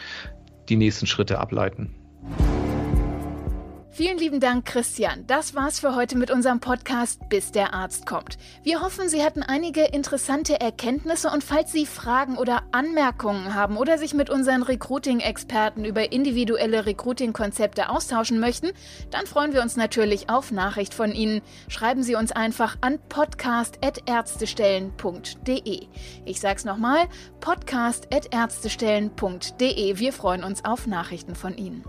die 0.69 0.75
nächsten 0.75 1.05
Schritte 1.05 1.37
ableiten. 1.37 1.93
Vielen 3.95 4.17
lieben 4.17 4.41
Dank, 4.41 4.65
Christian. 4.65 5.25
Das 5.25 5.55
war's 5.55 5.79
für 5.79 5.95
heute 5.95 6.17
mit 6.17 6.29
unserem 6.29 6.59
Podcast 6.59 7.29
Bis 7.29 7.53
der 7.53 7.73
Arzt 7.73 8.05
kommt. 8.05 8.37
Wir 8.61 8.81
hoffen, 8.81 9.07
Sie 9.07 9.23
hatten 9.23 9.41
einige 9.41 9.85
interessante 9.85 10.59
Erkenntnisse 10.59 11.29
und 11.29 11.45
falls 11.45 11.71
Sie 11.71 11.85
Fragen 11.85 12.37
oder 12.37 12.63
Anmerkungen 12.73 13.53
haben 13.53 13.77
oder 13.77 13.97
sich 13.97 14.13
mit 14.13 14.29
unseren 14.29 14.63
Recruiting-Experten 14.63 15.85
über 15.85 16.11
individuelle 16.11 16.85
Recruiting-Konzepte 16.85 17.87
austauschen 17.87 18.41
möchten, 18.41 18.73
dann 19.11 19.27
freuen 19.27 19.53
wir 19.53 19.61
uns 19.61 19.77
natürlich 19.77 20.29
auf 20.29 20.51
Nachricht 20.51 20.93
von 20.93 21.13
Ihnen. 21.13 21.39
Schreiben 21.69 22.03
Sie 22.03 22.15
uns 22.15 22.33
einfach 22.33 22.75
an 22.81 22.99
podcast.ärztestellen.de. 23.07 25.87
Ich 26.25 26.41
sag's 26.41 26.65
nochmal, 26.65 27.07
podcast.ärztestellen.de. 27.39 29.99
Wir 29.99 30.11
freuen 30.11 30.43
uns 30.43 30.65
auf 30.65 30.85
Nachrichten 30.85 31.35
von 31.35 31.55
Ihnen 31.55 31.85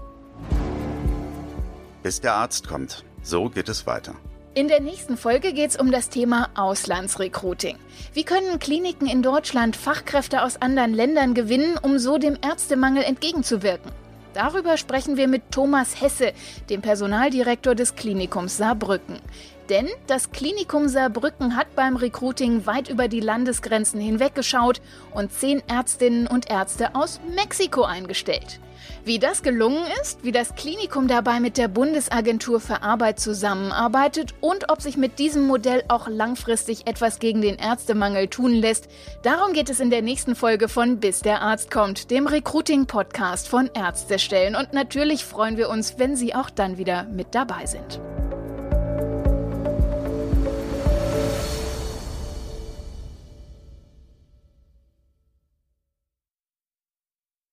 bis 2.07 2.21
der 2.21 2.35
Arzt 2.35 2.69
kommt. 2.69 3.03
So 3.21 3.49
geht 3.49 3.69
es 3.69 3.85
weiter. 3.85 4.14
In 4.55 4.69
der 4.69 4.81
nächsten 4.81 5.16
Folge 5.16 5.53
geht 5.53 5.71
es 5.71 5.77
um 5.77 5.90
das 5.90 6.09
Thema 6.09 6.51
Auslandsrecruiting. 6.55 7.79
Wie 8.12 8.23
können 8.23 8.61
Kliniken 8.61 9.09
in 9.09 9.25
Deutschland 9.25 9.75
Fachkräfte 9.75 10.45
aus 10.45 10.62
anderen 10.62 10.95
Ländern 10.95 11.35
gewinnen, 11.35 11.77
um 11.83 11.99
so 11.99 12.16
dem 12.16 12.38
Ärztemangel 12.40 13.03
entgegenzuwirken? 13.03 13.90
Darüber 14.35 14.77
sprechen 14.77 15.16
wir 15.16 15.27
mit 15.27 15.51
Thomas 15.51 16.01
Hesse, 16.01 16.33
dem 16.71 16.81
Personaldirektor 16.81 17.75
des 17.75 17.97
Klinikums 17.97 18.57
Saarbrücken. 18.57 19.19
Denn 19.69 19.88
das 20.07 20.31
Klinikum 20.31 20.87
Saarbrücken 20.87 21.57
hat 21.57 21.75
beim 21.75 21.97
Recruiting 21.97 22.66
weit 22.66 22.88
über 22.88 23.09
die 23.09 23.19
Landesgrenzen 23.19 24.01
hinweggeschaut 24.01 24.81
und 25.12 25.33
zehn 25.33 25.61
Ärztinnen 25.66 26.29
und 26.29 26.49
Ärzte 26.53 26.95
aus 26.95 27.19
Mexiko 27.35 27.83
eingestellt. 27.83 28.61
Wie 29.05 29.18
das 29.18 29.42
gelungen 29.42 29.85
ist, 30.03 30.25
wie 30.25 30.33
das 30.33 30.55
Klinikum 30.55 31.09
dabei 31.09 31.40
mit 31.40 31.59
der 31.59 31.68
Bundesagentur 31.68 32.61
für 32.61 32.83
Arbeit 32.83 33.20
zusammenarbeitet 33.20 34.35
und 34.40 34.70
ob 34.70 34.83
sich 34.83 34.96
mit 34.96 35.18
diesem 35.18 35.46
Modell 35.46 35.85
auch 35.88 36.09
langfristig 36.09 36.87
etwas 36.87 37.18
gegen 37.18 37.40
den 37.40 37.57
Ärztemangel 37.57 38.29
tun 38.29 38.53
lässt, 38.53 38.88
darum 39.22 39.53
geht 39.53 39.70
es 39.70 39.81
in 39.81 39.90
der 39.90 40.03
nächsten 40.03 40.35
Folge 40.35 40.68
von 40.68 40.99
Bis 40.99 41.20
der 41.20 41.42
Arzt 41.42 41.70
kommt, 41.70 42.11
dem 42.11 42.27
Recruiting-Podcast 42.27 43.49
von 43.49 43.70
Ärztestellen. 43.75 44.57
Und 44.57 44.72
natürlich 44.72 45.25
freuen 45.25 45.57
wir 45.57 45.68
uns, 45.68 45.99
wenn 45.99 46.16
Sie 46.16 46.35
auch 46.35 46.51
dann 46.51 46.79
wieder 46.79 47.05
mit 47.05 47.35
dabei 47.35 47.66
sind. 47.66 48.01